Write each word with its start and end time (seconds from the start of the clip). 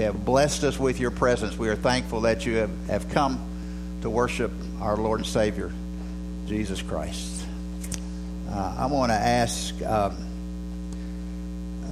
Have 0.00 0.24
blessed 0.24 0.64
us 0.64 0.78
with 0.78 0.98
your 0.98 1.10
presence. 1.10 1.58
We 1.58 1.68
are 1.68 1.76
thankful 1.76 2.22
that 2.22 2.46
you 2.46 2.56
have, 2.56 2.86
have 2.86 3.08
come 3.10 3.38
to 4.00 4.08
worship 4.08 4.50
our 4.80 4.96
Lord 4.96 5.20
and 5.20 5.26
Savior, 5.26 5.70
Jesus 6.46 6.80
Christ. 6.80 7.44
Uh, 8.50 8.76
I 8.78 8.86
want 8.86 9.12
to 9.12 9.16
ask, 9.16 9.80
um, 9.82 10.16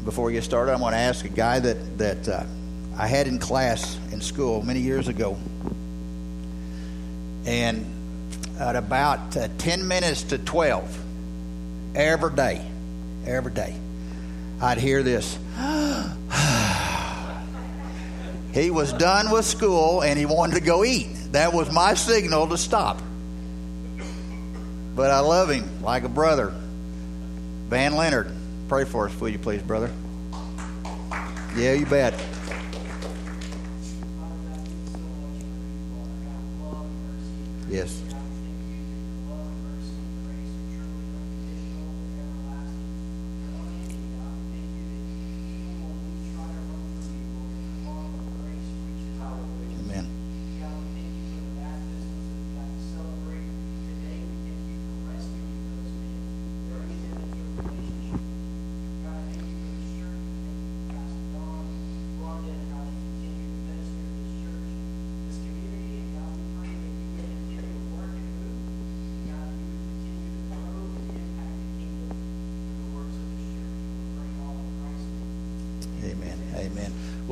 before 0.07 0.25
we 0.25 0.33
get 0.33 0.43
started, 0.43 0.73
I 0.73 0.77
want 0.77 0.95
to 0.95 0.99
ask 0.99 1.25
a 1.27 1.29
guy 1.29 1.61
that, 1.61 1.99
that 1.99 2.29
uh, 2.29 2.45
I 2.97 3.07
had 3.07 3.27
in 3.27 3.39
class 3.39 3.99
in 4.11 4.23
school 4.23 4.63
many 4.63 4.81
years 4.81 5.09
ago. 5.09 5.37
And 7.45 7.85
at 8.59 8.75
about 8.75 9.37
uh, 9.37 9.49
10 9.59 9.87
minutes 9.87 10.23
to 10.25 10.39
12, 10.39 10.99
every 11.95 12.35
day, 12.35 12.65
every 13.27 13.53
day, 13.53 13.77
I'd 14.63 14.79
hear 14.79 15.03
this. 15.03 15.39
He 18.59 18.71
was 18.71 18.93
done 18.93 19.31
with 19.31 19.45
school 19.45 20.03
and 20.03 20.19
he 20.19 20.27
wanted 20.27 20.55
to 20.55 20.61
go 20.61 20.85
eat. 20.85 21.09
That 21.33 21.53
was 21.53 21.71
my 21.71 21.95
signal 21.95 22.49
to 22.49 22.59
stop. 22.59 23.01
But 24.95 25.11
I 25.11 25.21
love 25.21 25.51
him 25.51 25.83
like 25.83 26.03
a 26.03 26.09
brother. 26.09 26.53
Van 27.69 27.95
Leonard, 27.95 28.33
pray 28.69 28.85
for 28.85 29.09
us, 29.09 29.21
will 29.21 29.29
you 29.29 29.39
please, 29.39 29.63
brother? 29.63 29.93
Yeah, 31.55 31.75
you 31.75 31.87
bet. 31.87 32.15
Yes. 37.69 38.03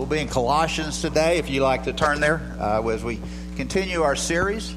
We'll 0.06 0.18
be 0.18 0.22
in 0.22 0.28
Colossians 0.28 1.02
today, 1.02 1.38
if 1.38 1.50
you 1.50 1.62
like 1.62 1.82
to 1.82 1.92
turn 1.92 2.20
there, 2.20 2.40
uh, 2.60 2.80
as 2.90 3.02
we 3.02 3.18
continue 3.56 4.02
our 4.02 4.14
series 4.14 4.72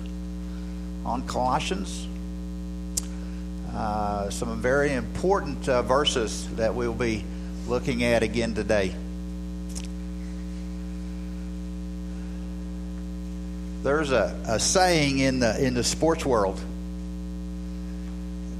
on 1.06 1.22
Colossians. 1.28 2.08
Uh, 3.72 4.32
some 4.32 4.60
very 4.60 4.92
important 4.92 5.70
uh, 5.70 5.84
verses 5.84 6.50
that 6.56 6.74
we'll 6.74 6.96
be 6.96 7.24
looking 7.68 8.04
at 8.04 8.24
again 8.24 8.56
today. 8.56 8.96
There's 13.84 14.12
a, 14.12 14.36
a 14.48 14.60
saying 14.60 15.20
in 15.20 15.42
the 15.42 15.64
in 15.64 15.76
the 15.76 15.84
sports 15.84 16.26
world 16.26 16.60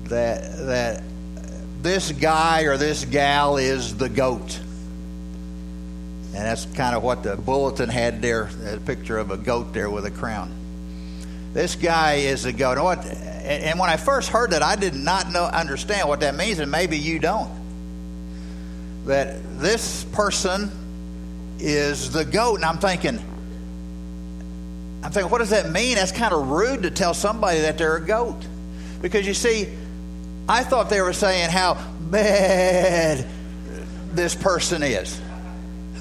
that 0.04 0.68
that 0.68 1.02
this 1.82 2.12
guy 2.12 2.66
or 2.66 2.78
this 2.78 3.06
gal 3.06 3.58
is 3.58 3.98
the 3.98 4.08
goat 4.08 4.60
and 6.34 6.46
that's 6.46 6.66
kind 6.66 6.96
of 6.96 7.04
what 7.04 7.24
the 7.24 7.36
bulletin 7.36 7.90
had 7.90 8.22
there 8.22 8.50
a 8.66 8.78
picture 8.78 9.18
of 9.18 9.32
a 9.32 9.38
goat 9.38 9.74
there 9.74 9.90
with 9.90 10.06
a 10.06 10.12
crown. 10.12 10.52
This 11.54 11.76
guy 11.76 12.16
is 12.16 12.46
a 12.46 12.54
goat. 12.54 12.78
What, 12.78 13.06
and 13.06 13.80
when 13.80 13.90
I 13.90 13.98
first 13.98 14.30
heard 14.30 14.52
that, 14.52 14.62
I 14.62 14.76
did 14.76 14.94
not 14.94 15.32
know, 15.32 15.44
understand 15.44 16.08
what 16.08 16.20
that 16.20 16.36
means, 16.36 16.60
and 16.60 16.70
maybe 16.70 16.98
you 16.98 17.18
don't. 17.18 17.50
That 19.06 19.60
this 19.60 20.04
person 20.12 20.72
is 21.60 22.12
the 22.12 22.24
goat, 22.24 22.56
and 22.56 22.66
I'm 22.66 22.78
thinking, 22.78 23.18
I'm 25.02 25.12
thinking, 25.12 25.32
what 25.32 25.40
does 25.40 25.50
that 25.50 25.72
mean? 25.72 25.96
That's 25.96 26.12
kind 26.12 26.34
of 26.34 26.50
rude 26.50 26.84
to 26.84 26.92
tell 26.92 27.16
somebody 27.16 27.62
that 27.62 27.80
they're 27.80 27.96
a 27.96 28.06
goat. 28.06 28.46
Because 29.02 29.26
you 29.26 29.34
see, 29.34 29.68
I 30.48 30.64
thought 30.64 30.90
they 30.90 31.02
were 31.02 31.14
saying 31.14 31.50
how 31.50 31.84
bad 32.00 33.26
this 34.12 34.36
person 34.36 34.84
is. 34.84 35.20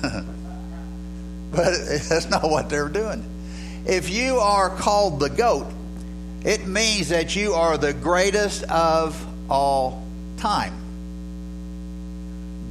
but 1.51 1.73
that's 2.09 2.29
not 2.29 2.45
what 2.45 2.69
they're 2.69 2.89
doing. 2.89 3.25
If 3.87 4.11
you 4.11 4.39
are 4.39 4.71
called 4.71 5.21
the 5.21 5.31
goat, 5.31 5.67
it 6.45 6.67
means 6.67 7.09
that 7.09 7.35
you 7.35 7.55
are 7.55 7.79
the 7.79 7.93
greatest 7.93 8.63
of 8.65 9.27
all 9.51 10.05
time. 10.37 10.75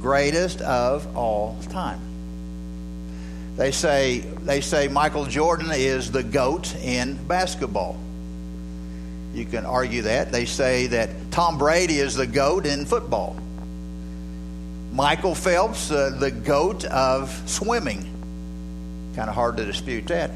Greatest 0.00 0.60
of 0.60 1.16
all 1.16 1.58
time. 1.70 2.00
They 3.56 3.72
say 3.72 4.20
they 4.20 4.60
say 4.60 4.86
Michael 4.86 5.26
Jordan 5.26 5.70
is 5.72 6.12
the 6.12 6.22
goat 6.22 6.74
in 6.76 7.14
basketball. 7.26 7.98
You 9.34 9.44
can 9.44 9.66
argue 9.66 10.02
that. 10.02 10.30
They 10.30 10.46
say 10.46 10.86
that 10.88 11.10
Tom 11.32 11.58
Brady 11.58 11.98
is 11.98 12.14
the 12.14 12.26
goat 12.26 12.66
in 12.66 12.86
football. 12.86 13.36
Michael 14.98 15.36
Phelps, 15.36 15.92
uh, 15.92 16.10
the 16.18 16.32
goat 16.32 16.84
of 16.84 17.30
swimming. 17.48 18.02
Kind 19.14 19.28
of 19.28 19.34
hard 19.36 19.58
to 19.58 19.64
dispute 19.64 20.08
that. 20.08 20.32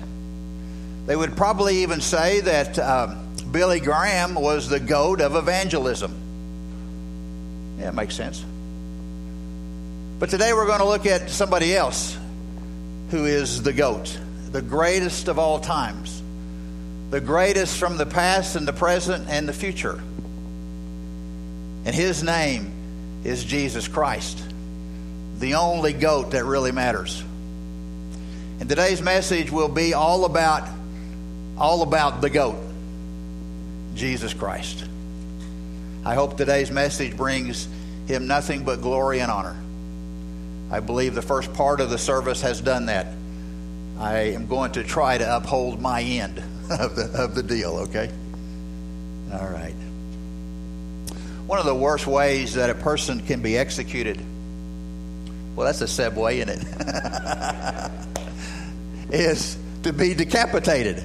They 1.05 1.17
would 1.17 1.37
probably 1.37 1.78
even 1.78 2.00
say 2.00 2.43
that 2.43 2.78
um, 2.78 3.34
Billy 3.51 3.81
Graham 3.81 4.37
was 4.37 4.69
the 4.69 4.78
goat 4.78 5.21
of 5.21 5.34
evangelism. 5.34 6.15
Yeah, 7.81 7.89
it 7.89 7.95
makes 7.95 8.15
sense. 8.15 8.45
But 10.21 10.31
today 10.31 10.53
we're 10.53 10.69
going 10.69 10.78
to 10.78 10.87
look 10.87 11.06
at 11.06 11.28
somebody 11.28 11.75
else 11.75 12.17
who 13.11 13.25
is 13.25 13.65
the 13.65 13.72
goat, 13.72 14.17
the 14.53 14.62
greatest 14.62 15.27
of 15.27 15.41
all 15.41 15.59
times, 15.59 16.22
the 17.11 17.21
greatest 17.21 17.78
from 17.78 17.97
the 17.97 18.06
past 18.06 18.55
and 18.55 18.69
the 18.69 18.72
present 18.72 19.28
and 19.28 19.49
the 19.49 19.53
future. 19.53 20.01
And 21.84 21.97
his 21.97 22.22
name 22.22 22.71
is 23.25 23.43
Jesus 23.43 23.89
Christ 23.89 24.51
the 25.42 25.54
only 25.54 25.92
goat 25.92 26.30
that 26.30 26.44
really 26.44 26.70
matters. 26.70 27.20
And 28.60 28.69
today's 28.69 29.03
message 29.03 29.50
will 29.50 29.69
be 29.69 29.92
all 29.92 30.25
about 30.25 30.69
all 31.58 31.82
about 31.82 32.20
the 32.20 32.30
goat, 32.30 32.56
Jesus 33.97 34.32
Christ. 34.32 34.84
I 36.04 36.14
hope 36.14 36.36
today's 36.36 36.70
message 36.70 37.16
brings 37.16 37.66
him 38.06 38.28
nothing 38.28 38.62
but 38.62 38.82
glory 38.82 39.19
and 39.19 39.32
honor. 39.32 39.56
I 40.70 40.78
believe 40.78 41.14
the 41.14 41.22
first 41.22 41.53
part 41.54 41.80
of 41.80 41.91
the 41.91 41.98
service 41.98 42.41
has 42.42 42.60
done 42.60 42.86
that. 42.86 43.09
I 43.98 44.34
am 44.34 44.47
going 44.47 44.72
to 44.72 44.84
try 44.84 45.19
to 45.19 45.36
uphold 45.36 45.80
my 45.80 46.03
end 46.03 46.38
of 46.70 46.94
the, 46.94 47.10
of 47.20 47.34
the 47.34 47.42
deal, 47.42 47.78
okay? 47.88 48.10
All 49.32 49.48
right. 49.48 49.74
One 51.47 51.59
of 51.59 51.66
the 51.66 51.74
worst 51.74 52.06
ways 52.06 52.54
that 52.54 52.70
a 52.70 52.76
person 52.76 53.26
can 53.26 53.42
be 53.42 53.59
executed 53.59 54.24
well, 55.55 55.67
that's 55.67 55.81
a 55.83 55.85
segue, 55.85 56.35
isn't 56.35 56.49
it? 56.49 57.91
is 59.13 59.59
to 59.83 59.93
be 59.93 60.15
decapitated, 60.15 61.03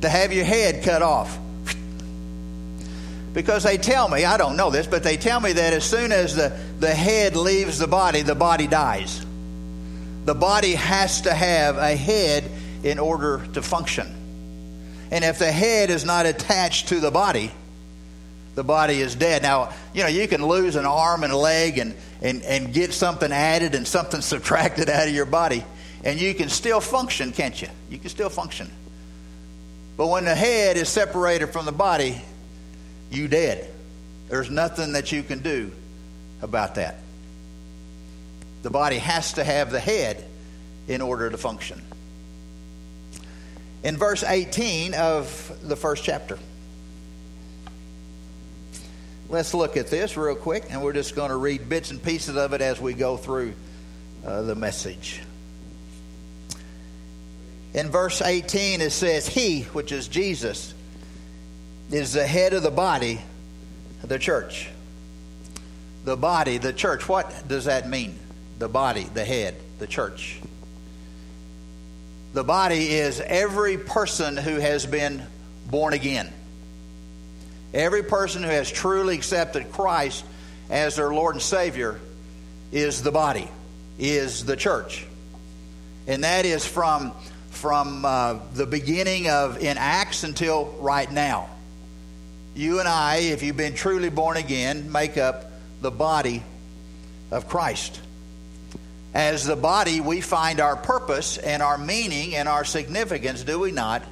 to 0.00 0.08
have 0.08 0.32
your 0.32 0.44
head 0.44 0.82
cut 0.82 1.02
off. 1.02 1.38
Because 3.32 3.62
they 3.62 3.78
tell 3.78 4.08
me, 4.08 4.24
I 4.24 4.36
don't 4.36 4.56
know 4.56 4.70
this, 4.70 4.86
but 4.86 5.02
they 5.02 5.16
tell 5.16 5.40
me 5.40 5.52
that 5.54 5.72
as 5.72 5.84
soon 5.84 6.12
as 6.12 6.34
the, 6.36 6.54
the 6.80 6.92
head 6.92 7.34
leaves 7.34 7.78
the 7.78 7.86
body, 7.86 8.22
the 8.22 8.34
body 8.34 8.66
dies. 8.66 9.24
The 10.24 10.34
body 10.34 10.74
has 10.74 11.22
to 11.22 11.32
have 11.32 11.78
a 11.78 11.96
head 11.96 12.44
in 12.82 12.98
order 12.98 13.46
to 13.54 13.62
function. 13.62 14.06
And 15.10 15.24
if 15.24 15.38
the 15.38 15.50
head 15.50 15.90
is 15.90 16.04
not 16.04 16.26
attached 16.26 16.88
to 16.88 17.00
the 17.00 17.10
body, 17.10 17.52
the 18.54 18.64
body 18.64 19.00
is 19.00 19.14
dead. 19.14 19.42
Now, 19.42 19.72
you 19.94 20.02
know, 20.02 20.08
you 20.08 20.28
can 20.28 20.46
lose 20.46 20.76
an 20.76 20.84
arm 20.84 21.24
and 21.24 21.32
a 21.32 21.36
leg 21.36 21.78
and, 21.78 21.94
and, 22.20 22.42
and 22.42 22.72
get 22.72 22.92
something 22.92 23.32
added 23.32 23.74
and 23.74 23.86
something 23.86 24.20
subtracted 24.22 24.88
out 24.88 25.08
of 25.08 25.14
your 25.14 25.26
body, 25.26 25.64
and 26.04 26.20
you 26.20 26.34
can 26.34 26.48
still 26.48 26.80
function, 26.80 27.32
can't 27.32 27.60
you? 27.60 27.68
You 27.90 27.98
can 27.98 28.10
still 28.10 28.28
function. 28.28 28.70
But 29.96 30.08
when 30.08 30.24
the 30.24 30.34
head 30.34 30.76
is 30.76 30.88
separated 30.88 31.48
from 31.48 31.66
the 31.66 31.72
body, 31.72 32.20
you 33.10 33.28
dead. 33.28 33.70
There's 34.28 34.50
nothing 34.50 34.92
that 34.92 35.12
you 35.12 35.22
can 35.22 35.40
do 35.40 35.70
about 36.40 36.76
that. 36.76 36.96
The 38.62 38.70
body 38.70 38.98
has 38.98 39.34
to 39.34 39.44
have 39.44 39.70
the 39.70 39.80
head 39.80 40.24
in 40.88 41.00
order 41.00 41.28
to 41.28 41.36
function. 41.36 41.82
In 43.82 43.96
verse 43.96 44.22
18 44.22 44.94
of 44.94 45.58
the 45.62 45.76
first 45.76 46.04
chapter, 46.04 46.38
Let's 49.32 49.54
look 49.54 49.78
at 49.78 49.86
this 49.86 50.18
real 50.18 50.36
quick, 50.36 50.64
and 50.68 50.82
we're 50.82 50.92
just 50.92 51.16
going 51.16 51.30
to 51.30 51.36
read 51.36 51.66
bits 51.66 51.90
and 51.90 52.02
pieces 52.02 52.36
of 52.36 52.52
it 52.52 52.60
as 52.60 52.78
we 52.78 52.92
go 52.92 53.16
through 53.16 53.54
uh, 54.26 54.42
the 54.42 54.54
message. 54.54 55.22
In 57.72 57.88
verse 57.88 58.20
18, 58.20 58.82
it 58.82 58.90
says, 58.90 59.26
He, 59.26 59.62
which 59.62 59.90
is 59.90 60.06
Jesus, 60.08 60.74
is 61.90 62.12
the 62.12 62.26
head 62.26 62.52
of 62.52 62.62
the 62.62 62.70
body, 62.70 63.22
the 64.04 64.18
church. 64.18 64.68
The 66.04 66.14
body, 66.18 66.58
the 66.58 66.74
church. 66.74 67.08
What 67.08 67.48
does 67.48 67.64
that 67.64 67.88
mean? 67.88 68.18
The 68.58 68.68
body, 68.68 69.04
the 69.14 69.24
head, 69.24 69.54
the 69.78 69.86
church. 69.86 70.40
The 72.34 72.44
body 72.44 72.90
is 72.90 73.18
every 73.18 73.78
person 73.78 74.36
who 74.36 74.56
has 74.56 74.84
been 74.84 75.22
born 75.70 75.94
again. 75.94 76.30
Every 77.74 78.02
person 78.02 78.42
who 78.42 78.48
has 78.48 78.70
truly 78.70 79.16
accepted 79.16 79.72
Christ 79.72 80.24
as 80.68 80.96
their 80.96 81.12
Lord 81.12 81.34
and 81.34 81.42
Savior 81.42 81.98
is 82.70 83.02
the 83.02 83.12
body, 83.12 83.48
is 83.98 84.44
the 84.44 84.56
church. 84.56 85.06
And 86.06 86.24
that 86.24 86.44
is 86.44 86.66
from, 86.66 87.12
from 87.50 88.04
uh, 88.04 88.38
the 88.54 88.66
beginning 88.66 89.30
of 89.30 89.62
in 89.62 89.78
Acts 89.78 90.24
until 90.24 90.66
right 90.80 91.10
now. 91.10 91.48
You 92.54 92.80
and 92.80 92.88
I, 92.88 93.16
if 93.16 93.42
you've 93.42 93.56
been 93.56 93.74
truly 93.74 94.10
born 94.10 94.36
again, 94.36 94.92
make 94.92 95.16
up 95.16 95.50
the 95.80 95.90
body 95.90 96.42
of 97.30 97.48
Christ. 97.48 98.00
As 99.14 99.46
the 99.46 99.56
body, 99.56 100.00
we 100.00 100.20
find 100.20 100.60
our 100.60 100.76
purpose 100.76 101.38
and 101.38 101.62
our 101.62 101.78
meaning 101.78 102.34
and 102.34 102.48
our 102.48 102.64
significance, 102.64 103.42
do 103.44 103.58
we 103.58 103.70
not, 103.70 104.02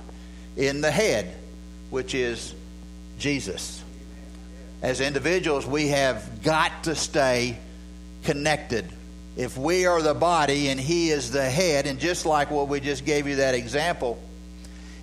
in 0.57 0.81
the 0.81 0.91
head, 0.91 1.35
which 1.91 2.15
is 2.15 2.55
Jesus. 3.21 3.83
As 4.83 5.01
individuals, 5.01 5.67
we 5.67 5.89
have 5.89 6.43
got 6.43 6.85
to 6.85 6.95
stay 6.95 7.59
connected. 8.25 8.91
If 9.37 9.57
we 9.57 9.87
are 9.87 10.03
the 10.03 10.15
body 10.15 10.69
and 10.69 10.81
He 10.81 11.11
is 11.11 11.31
the 11.31 11.49
head, 11.49 11.87
and 11.87 12.01
just 12.01 12.27
like 12.27 12.51
what 12.51 12.69
we 12.69 12.81
just 12.81 13.05
gave 13.05 13.29
you 13.29 13.37
that 13.37 13.55
example, 13.55 14.21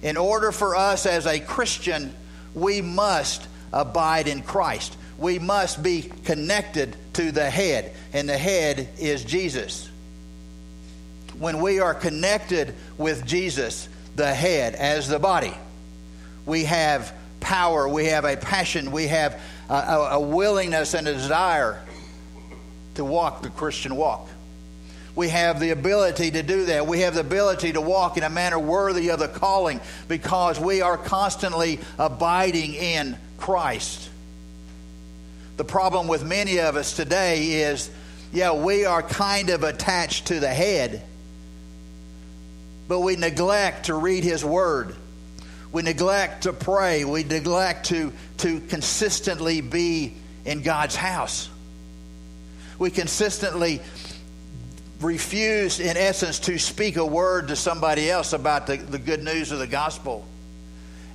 in 0.01 0.17
order 0.17 0.51
for 0.51 0.75
us 0.75 1.05
as 1.05 1.25
a 1.25 1.39
Christian, 1.39 2.13
we 2.53 2.81
must 2.81 3.47
abide 3.71 4.27
in 4.27 4.41
Christ. 4.41 4.95
We 5.17 5.39
must 5.39 5.81
be 5.81 6.01
connected 6.25 6.95
to 7.13 7.31
the 7.31 7.49
head, 7.49 7.95
and 8.13 8.27
the 8.27 8.37
head 8.37 8.89
is 8.99 9.23
Jesus. 9.23 9.89
When 11.39 11.61
we 11.61 11.79
are 11.79 11.93
connected 11.93 12.73
with 12.97 13.25
Jesus, 13.25 13.87
the 14.15 14.33
head, 14.33 14.75
as 14.75 15.07
the 15.07 15.19
body, 15.19 15.53
we 16.45 16.63
have 16.65 17.13
power, 17.47 17.87
we 17.87 18.07
have 18.07 18.25
a 18.25 18.35
passion, 18.35 18.91
we 18.91 19.07
have 19.07 19.39
a, 19.69 19.73
a, 19.73 20.19
willingness 20.19 20.93
and 20.93 21.07
a 21.07 21.13
desire 21.13 21.81
to 22.95 23.05
walk 23.05 23.41
the 23.41 23.49
Christian 23.49 23.95
walk. 23.95 24.27
We 25.15 25.29
have 25.29 25.61
the 25.61 25.69
ability 25.69 26.31
to 26.31 26.43
do 26.43 26.65
that. 26.65 26.85
We 26.87 26.99
have 27.01 27.13
the 27.13 27.21
ability 27.21 27.71
to 27.71 27.79
walk 27.79 28.17
in 28.17 28.23
a 28.23 28.29
manner 28.29 28.59
worthy 28.59 29.11
of 29.11 29.19
the 29.19 29.29
calling 29.29 29.79
because 30.09 30.59
we 30.59 30.81
are 30.81 30.97
constantly 30.97 31.79
abiding 31.97 32.73
in 32.73 33.17
Christ. 33.37 34.09
The 35.55 35.63
problem 35.63 36.09
with 36.09 36.25
many 36.25 36.59
of 36.59 36.75
us 36.75 36.97
today 36.97 37.61
is, 37.61 37.89
yeah, 38.33 38.51
we 38.51 38.83
are 38.83 39.01
kind 39.01 39.51
of 39.51 39.63
attached 39.63 40.27
to 40.27 40.41
the 40.41 40.49
head, 40.49 41.01
but 42.89 42.99
we 42.99 43.15
neglect 43.15 43.85
to 43.85 43.93
read 43.93 44.25
His 44.25 44.43
Word. 44.43 44.97
We 45.71 45.81
neglect 45.81 46.43
to 46.43 46.53
pray. 46.53 47.03
We 47.03 47.23
neglect 47.23 47.87
to, 47.87 48.13
to 48.37 48.59
consistently 48.61 49.61
be 49.61 50.13
in 50.45 50.61
God's 50.61 50.95
house. 50.95 51.49
We 52.79 52.89
consistently 52.89 53.81
refuse, 55.01 55.79
in 55.79 55.97
essence, 55.97 56.39
to 56.39 56.57
speak 56.57 56.97
a 56.97 57.05
word 57.05 57.49
to 57.49 57.55
somebody 57.55 58.09
else 58.09 58.33
about 58.33 58.67
the, 58.67 58.77
the 58.77 58.99
good 58.99 59.23
news 59.23 59.51
of 59.51 59.59
the 59.59 59.67
gospel. 59.67 60.25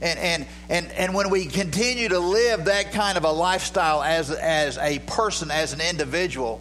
And, 0.00 0.19
and, 0.19 0.46
and, 0.69 0.93
and 0.93 1.14
when 1.14 1.31
we 1.31 1.46
continue 1.46 2.08
to 2.08 2.19
live 2.19 2.64
that 2.64 2.93
kind 2.93 3.16
of 3.16 3.25
a 3.25 3.31
lifestyle 3.31 4.02
as, 4.02 4.31
as 4.31 4.76
a 4.78 4.99
person, 5.00 5.50
as 5.50 5.72
an 5.72 5.81
individual, 5.81 6.60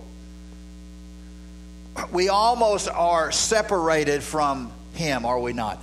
we 2.11 2.29
almost 2.29 2.87
are 2.87 3.31
separated 3.31 4.23
from 4.23 4.71
Him, 4.93 5.25
are 5.25 5.39
we 5.39 5.53
not? 5.53 5.81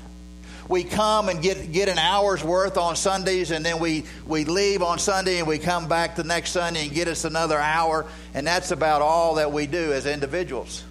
We 0.69 0.85
come 0.85 1.29
and 1.29 1.43
get, 1.43 1.73
get 1.73 1.89
an 1.89 1.99
hour's 1.99 2.45
worth 2.45 2.77
on 2.77 2.95
Sundays, 2.95 3.51
and 3.51 3.65
then 3.65 3.79
we, 3.79 4.05
we 4.27 4.45
leave 4.45 4.83
on 4.83 4.99
Sunday 4.99 5.39
and 5.39 5.49
we 5.49 5.59
come 5.59 5.89
back 5.89 6.15
the 6.15 6.25
next 6.25 6.51
Sunday 6.51 6.85
and 6.85 6.95
get 6.95 7.09
us 7.09 7.25
another 7.25 7.59
hour, 7.59 8.05
and 8.35 8.47
that's 8.47 8.71
about 8.71 9.01
all 9.01 9.37
that 9.37 9.51
we 9.51 9.67
do 9.67 9.93
as 9.93 10.05
individuals. 10.05 10.85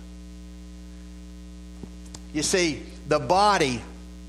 You 2.34 2.44
see, 2.44 2.82
the 3.08 3.20
body, 3.20 3.82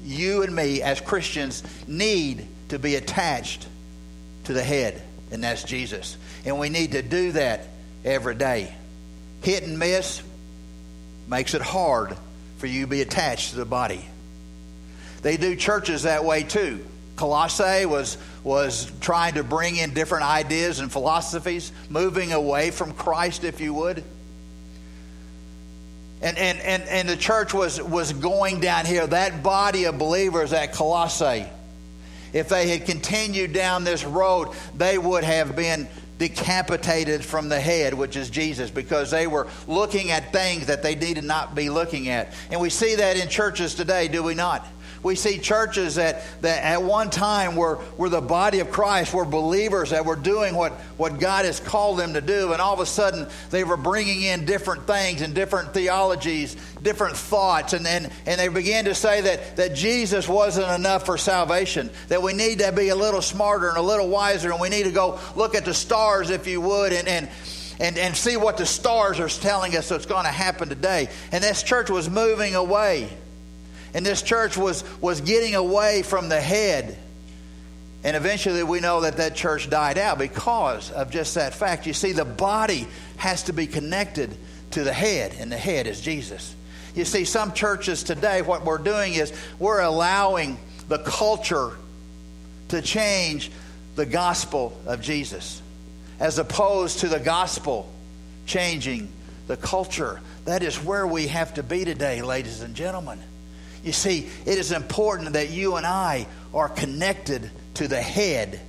you 0.04 0.42
and 0.42 0.54
me 0.54 0.82
as 0.82 1.00
Christians, 1.00 1.62
need 1.86 2.46
to 2.68 2.78
be 2.78 2.96
attached 2.96 3.66
to 4.44 4.52
the 4.52 4.62
head, 4.62 5.02
and 5.30 5.42
that's 5.42 5.62
Jesus. 5.62 6.16
And 6.44 6.58
we 6.58 6.68
need 6.68 6.92
to 6.92 7.02
do 7.02 7.32
that 7.32 7.68
every 8.04 8.34
day. 8.34 8.72
Hit 9.42 9.62
and 9.62 9.78
miss 9.78 10.22
makes 11.26 11.54
it 11.54 11.62
hard 11.62 12.16
for 12.58 12.66
you 12.66 12.82
to 12.82 12.86
be 12.86 13.00
attached 13.00 13.50
to 13.50 13.56
the 13.56 13.64
body. 13.64 14.04
They 15.22 15.36
do 15.36 15.56
churches 15.56 16.04
that 16.04 16.24
way 16.24 16.42
too. 16.42 16.84
Colossae 17.16 17.84
was, 17.84 18.16
was 18.44 18.90
trying 19.00 19.34
to 19.34 19.42
bring 19.42 19.76
in 19.76 19.92
different 19.92 20.24
ideas 20.24 20.78
and 20.78 20.90
philosophies, 20.90 21.72
moving 21.90 22.32
away 22.32 22.70
from 22.70 22.92
Christ, 22.92 23.44
if 23.44 23.60
you 23.60 23.74
would. 23.74 24.04
And, 26.20 26.38
and, 26.38 26.58
and, 26.60 26.82
and 26.84 27.08
the 27.08 27.16
church 27.16 27.52
was, 27.54 27.82
was 27.82 28.12
going 28.12 28.60
down 28.60 28.86
here. 28.86 29.06
That 29.06 29.42
body 29.42 29.84
of 29.84 29.98
believers 29.98 30.52
at 30.52 30.72
Colossae, 30.72 31.46
if 32.32 32.48
they 32.48 32.68
had 32.68 32.86
continued 32.86 33.52
down 33.52 33.84
this 33.84 34.04
road, 34.04 34.48
they 34.76 34.98
would 34.98 35.24
have 35.24 35.54
been 35.54 35.88
decapitated 36.18 37.24
from 37.24 37.48
the 37.48 37.60
head, 37.60 37.94
which 37.94 38.16
is 38.16 38.30
Jesus, 38.30 38.70
because 38.70 39.10
they 39.10 39.26
were 39.28 39.46
looking 39.68 40.10
at 40.10 40.32
things 40.32 40.66
that 40.66 40.82
they 40.82 40.96
needed 40.96 41.22
not 41.22 41.54
be 41.54 41.70
looking 41.70 42.08
at. 42.08 42.32
And 42.50 42.60
we 42.60 42.70
see 42.70 42.96
that 42.96 43.16
in 43.16 43.28
churches 43.28 43.74
today, 43.74 44.08
do 44.08 44.22
we 44.22 44.34
not? 44.34 44.66
We 45.02 45.14
see 45.14 45.38
churches 45.38 45.94
that, 45.94 46.22
that 46.42 46.64
at 46.64 46.82
one 46.82 47.10
time 47.10 47.56
were, 47.56 47.78
were 47.96 48.08
the 48.08 48.20
body 48.20 48.60
of 48.60 48.70
Christ, 48.70 49.14
were 49.14 49.24
believers 49.24 49.90
that 49.90 50.04
were 50.04 50.16
doing 50.16 50.54
what, 50.54 50.72
what 50.96 51.20
God 51.20 51.44
has 51.44 51.60
called 51.60 51.98
them 51.98 52.14
to 52.14 52.20
do, 52.20 52.52
and 52.52 52.60
all 52.60 52.74
of 52.74 52.80
a 52.80 52.86
sudden 52.86 53.28
they 53.50 53.64
were 53.64 53.76
bringing 53.76 54.22
in 54.22 54.44
different 54.44 54.86
things 54.86 55.22
and 55.22 55.34
different 55.34 55.72
theologies, 55.72 56.56
different 56.82 57.16
thoughts, 57.16 57.72
and, 57.72 57.86
and, 57.86 58.10
and 58.26 58.40
they 58.40 58.48
began 58.48 58.86
to 58.86 58.94
say 58.94 59.20
that, 59.20 59.56
that 59.56 59.74
Jesus 59.74 60.28
wasn't 60.28 60.68
enough 60.70 61.06
for 61.06 61.16
salvation, 61.16 61.90
that 62.08 62.22
we 62.22 62.32
need 62.32 62.58
to 62.58 62.72
be 62.72 62.88
a 62.88 62.96
little 62.96 63.22
smarter 63.22 63.68
and 63.68 63.78
a 63.78 63.82
little 63.82 64.08
wiser, 64.08 64.50
and 64.50 64.60
we 64.60 64.68
need 64.68 64.84
to 64.84 64.92
go 64.92 65.18
look 65.36 65.54
at 65.54 65.64
the 65.64 65.74
stars, 65.74 66.30
if 66.30 66.46
you 66.46 66.60
would, 66.60 66.92
and, 66.92 67.06
and 67.08 67.28
and, 67.80 67.96
and 67.96 68.16
see 68.16 68.36
what 68.36 68.56
the 68.56 68.66
stars 68.66 69.20
are 69.20 69.28
telling 69.28 69.76
us 69.76 69.88
that's 69.88 70.06
going 70.06 70.24
to 70.24 70.32
happen 70.32 70.68
today. 70.68 71.08
And 71.30 71.44
this 71.44 71.62
church 71.62 71.90
was 71.90 72.10
moving 72.10 72.56
away. 72.56 73.08
And 73.94 74.04
this 74.04 74.22
church 74.22 74.56
was, 74.56 74.84
was 75.00 75.20
getting 75.20 75.54
away 75.54 76.02
from 76.02 76.28
the 76.28 76.40
head. 76.40 76.96
And 78.04 78.16
eventually 78.16 78.62
we 78.62 78.80
know 78.80 79.00
that 79.00 79.16
that 79.16 79.34
church 79.34 79.68
died 79.68 79.98
out 79.98 80.18
because 80.18 80.90
of 80.90 81.10
just 81.10 81.34
that 81.34 81.54
fact. 81.54 81.86
You 81.86 81.92
see, 81.92 82.12
the 82.12 82.24
body 82.24 82.86
has 83.16 83.44
to 83.44 83.52
be 83.52 83.66
connected 83.66 84.36
to 84.72 84.84
the 84.84 84.92
head, 84.92 85.34
and 85.38 85.50
the 85.50 85.56
head 85.56 85.86
is 85.86 86.00
Jesus. 86.00 86.54
You 86.94 87.04
see, 87.04 87.24
some 87.24 87.52
churches 87.52 88.02
today, 88.02 88.42
what 88.42 88.64
we're 88.64 88.78
doing 88.78 89.14
is 89.14 89.32
we're 89.58 89.80
allowing 89.80 90.58
the 90.88 90.98
culture 90.98 91.72
to 92.68 92.82
change 92.82 93.50
the 93.96 94.06
gospel 94.06 94.78
of 94.86 95.00
Jesus 95.00 95.62
as 96.20 96.38
opposed 96.38 97.00
to 97.00 97.08
the 97.08 97.20
gospel 97.20 97.90
changing 98.46 99.10
the 99.46 99.56
culture. 99.56 100.20
That 100.44 100.62
is 100.62 100.82
where 100.82 101.06
we 101.06 101.28
have 101.28 101.54
to 101.54 101.62
be 101.62 101.84
today, 101.84 102.22
ladies 102.22 102.62
and 102.62 102.74
gentlemen. 102.74 103.20
You 103.88 103.94
see, 103.94 104.28
it 104.44 104.58
is 104.58 104.70
important 104.70 105.32
that 105.32 105.48
you 105.48 105.76
and 105.76 105.86
I 105.86 106.26
are 106.52 106.68
connected 106.68 107.50
to 107.76 107.88
the 107.88 108.02
head 108.02 108.60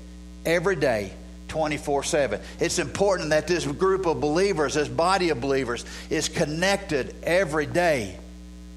every 0.46 0.78
day, 0.78 1.12
24 1.50 2.04
7. 2.04 2.40
It's 2.62 2.80
important 2.80 3.32
that 3.32 3.46
this 3.46 3.66
group 3.66 4.06
of 4.06 4.22
believers, 4.22 4.76
this 4.76 4.88
body 4.88 5.28
of 5.32 5.42
believers, 5.42 5.84
is 6.10 6.30
connected 6.30 7.14
every 7.22 7.66
day 7.66 8.18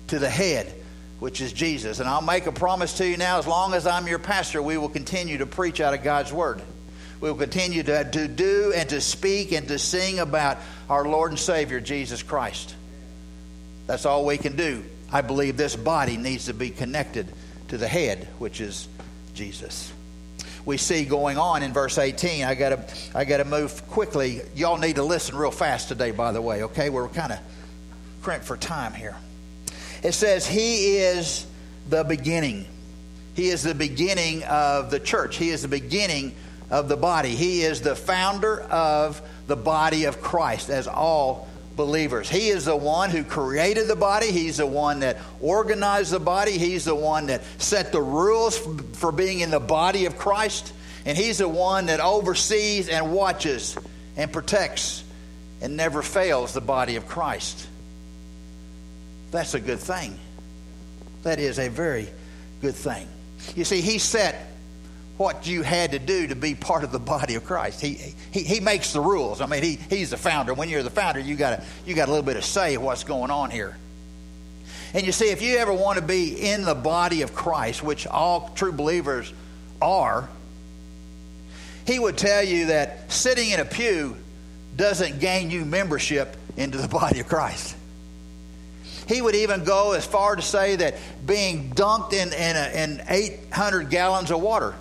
to 0.09 0.19
the 0.19 0.29
head, 0.29 0.75
which 1.21 1.41
is 1.41 1.53
Jesus. 1.53 2.01
And 2.01 2.09
I'll 2.09 2.21
make 2.21 2.47
a 2.47 2.53
promise 2.53 2.95
to 2.95 3.07
you 3.07 3.17
now 3.17 3.39
as 3.39 3.47
long 3.47 3.73
as 3.73 3.87
I'm 3.87 4.09
your 4.09 4.19
pastor, 4.19 4.61
we 4.61 4.77
will 4.77 4.89
continue 4.89 5.39
to 5.39 5.47
preach 5.47 5.81
out 5.81 5.95
of 5.95 6.03
God's 6.03 6.33
Word. 6.33 6.61
We 7.21 7.31
will 7.31 7.39
continue 7.39 7.85
to, 7.85 8.11
to 8.11 8.27
do 8.27 8.73
and 8.75 8.89
to 8.89 9.01
speak 9.01 9.53
and 9.53 9.69
to 9.69 9.79
sing 9.79 10.19
about 10.19 10.59
our 10.91 11.05
Lord 11.05 11.31
and 11.31 11.39
Savior, 11.39 11.79
Jesus 11.79 12.21
Christ. 12.21 12.75
That's 13.87 14.07
all 14.07 14.27
we 14.27 14.39
can 14.39 14.57
do. 14.57 14.83
I 15.13 15.21
believe 15.21 15.57
this 15.57 15.77
body 15.77 16.17
needs 16.17 16.47
to 16.47 16.55
be 16.55 16.71
connected 16.71 17.29
to 17.69 17.79
the 17.79 17.89
head, 17.89 18.29
which 18.39 18.61
is 18.61 18.89
Jesus. 19.35 19.93
We 20.65 20.77
see 20.77 21.05
going 21.05 21.39
on 21.39 21.63
in 21.63 21.73
verse 21.73 21.99
18. 21.99 22.45
I 22.45 22.55
gotta 22.55 22.85
I 23.15 23.25
gotta 23.25 23.45
move 23.45 23.87
quickly. 23.89 24.43
Y'all 24.55 24.79
need 24.79 24.97
to 24.97 25.03
listen 25.03 25.37
real 25.37 25.51
fast 25.51 25.89
today, 25.89 26.13
by 26.13 26.33
the 26.33 26.41
way, 26.41 26.63
okay? 26.65 26.89
We're 26.89 27.09
kind 27.09 27.33
of 27.33 27.39
crimped 28.23 28.47
for 28.47 28.57
time 28.57 28.95
here. 28.95 29.17
It 30.03 30.13
says, 30.13 30.47
He 30.47 30.97
is 30.99 31.47
the 31.89 32.05
beginning. 32.05 32.67
He 33.35 33.49
is 33.49 33.63
the 33.63 33.75
beginning 33.75 34.45
of 34.45 34.91
the 34.91 35.01
church. 35.01 35.37
He 35.37 35.51
is 35.51 35.63
the 35.63 35.69
beginning 35.69 36.35
of 36.71 36.89
the 36.89 36.97
body. 36.97 37.31
He 37.31 37.63
is 37.63 37.81
the 37.81 37.97
founder 37.97 38.61
of 38.61 39.21
the 39.47 39.57
body 39.57 40.05
of 40.05 40.21
Christ 40.21 40.71
as 40.71 40.87
all 40.87 41.49
believers. 41.85 42.31
He 42.31 42.51
is 42.51 42.67
the 42.67 42.77
one 42.77 43.11
who 43.11 43.25
created 43.25 43.89
the 43.89 43.97
body. 43.97 44.31
He's 44.31 44.59
the 44.59 44.67
one 44.67 45.01
that 45.01 45.19
organized 45.41 46.13
the 46.13 46.21
body. 46.21 46.53
He's 46.53 46.85
the 46.85 46.95
one 46.95 47.27
that 47.27 47.43
set 47.59 47.91
the 47.91 48.01
rules 48.01 48.57
for 48.93 49.11
being 49.11 49.41
in 49.41 49.51
the 49.51 49.59
body 49.59 50.07
of 50.07 50.17
Christ. 50.17 50.73
And 51.05 51.19
He's 51.19 51.39
the 51.39 51.49
one 51.49 51.87
that 51.87 51.99
oversees 51.99 52.89
and 52.89 53.13
watches 53.13 53.77
and 54.17 54.33
protects 54.33 55.03
and 55.61 55.77
never 55.77 56.03
fails 56.03 56.53
the 56.53 56.61
body 56.61 56.95
of 56.95 57.09
Christ. 57.09 57.67
That's 59.33 59.55
a 59.55 59.61
good 59.61 59.81
thing. 59.81 60.17
That 61.25 61.41
is 61.41 61.59
a 61.59 61.69
very 61.69 62.07
good 62.61 62.77
thing. 62.77 63.09
You 63.57 63.65
see, 63.65 63.81
He 63.81 63.99
set 63.99 64.52
what 65.19 65.47
you 65.47 65.63
had 65.63 65.93
to 65.93 65.99
do 65.99 66.27
to 66.27 66.35
be 66.35 66.55
part 66.55 66.85
of 66.85 66.93
the 66.93 66.99
body 66.99 67.35
of 67.35 67.45
Christ. 67.45 67.81
He, 67.81 68.15
he, 68.31 68.43
he 68.43 68.61
makes 68.61 68.93
the 68.93 69.01
rules. 69.01 69.41
I 69.41 69.47
mean, 69.47 69.63
he, 69.63 69.77
he's 69.91 70.11
the 70.11 70.17
founder. 70.17 70.55
When 70.55 70.69
you're 70.69 70.83
the 70.83 70.91
founder, 70.91 71.21
you 71.21 71.37
got 71.37 71.63
you 71.87 71.95
got 71.95 72.09
a 72.09 72.11
little 72.11 72.25
bit 72.25 72.37
of 72.37 72.45
say 72.45 72.77
what's 72.77 73.05
going 73.05 73.31
on 73.31 73.51
here. 73.51 73.77
And 74.95 75.07
you 75.07 75.13
see, 75.13 75.31
if 75.31 75.41
you 75.41 75.57
ever 75.57 75.73
want 75.73 75.99
to 75.99 76.05
be 76.05 76.35
in 76.35 76.65
the 76.65 76.75
body 76.75 77.23
of 77.23 77.35
Christ, 77.35 77.83
which 77.83 78.07
all 78.07 78.51
true 78.55 78.73
believers 78.73 79.33
are, 79.81 80.29
he 81.87 81.99
would 81.99 82.19
tell 82.19 82.43
you 82.43 82.67
that 82.67 83.11
sitting 83.11 83.51
in 83.51 83.61
a 83.61 83.65
pew 83.65 84.17
doesn't 84.77 85.19
gain 85.19 85.51
you 85.51 85.65
membership 85.65 86.37
into 86.57 86.79
the 86.79 86.89
body 86.89 87.21
of 87.21 87.29
Christ. 87.29 87.77
He 89.09 89.21
would 89.21 89.35
even 89.35 89.65
go 89.65 89.93
as 89.93 90.07
far 90.07 90.37
to 90.37 90.43
say 90.43 90.77
that 90.77 90.95
being 91.27 91.71
dunked 91.71 92.13
in, 92.13 92.33
in, 92.33 92.57
a, 92.57 92.85
in 92.85 93.03
800 93.09 93.91
gallons 93.91 94.31
of 94.31 94.41
water 94.41 94.75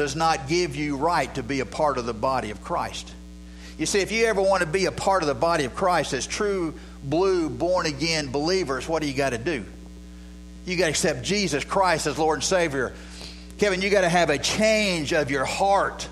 does 0.00 0.16
not 0.16 0.48
give 0.48 0.76
you 0.76 0.96
right 0.96 1.34
to 1.34 1.42
be 1.42 1.60
a 1.60 1.66
part 1.66 1.98
of 1.98 2.06
the 2.06 2.14
body 2.14 2.50
of 2.50 2.64
Christ. 2.64 3.12
You 3.76 3.84
see, 3.84 4.00
if 4.00 4.10
you 4.10 4.24
ever 4.24 4.40
want 4.40 4.62
to 4.62 4.66
be 4.66 4.86
a 4.86 4.92
part 4.92 5.22
of 5.22 5.26
the 5.26 5.34
body 5.34 5.66
of 5.66 5.74
Christ 5.74 6.14
as 6.14 6.26
true, 6.26 6.72
blue, 7.04 7.50
born 7.50 7.84
again 7.84 8.32
believers, 8.32 8.88
what 8.88 9.02
do 9.02 9.08
you 9.08 9.12
got 9.12 9.30
to 9.30 9.38
do? 9.38 9.62
You 10.64 10.78
got 10.78 10.84
to 10.84 10.90
accept 10.90 11.22
Jesus 11.22 11.64
Christ 11.64 12.06
as 12.06 12.18
Lord 12.18 12.38
and 12.38 12.44
Savior. 12.44 12.94
Kevin, 13.58 13.82
you 13.82 13.90
got 13.90 14.00
to 14.00 14.08
have 14.08 14.30
a 14.30 14.38
change 14.38 15.12
of 15.12 15.30
your 15.30 15.44
heart. 15.44 16.08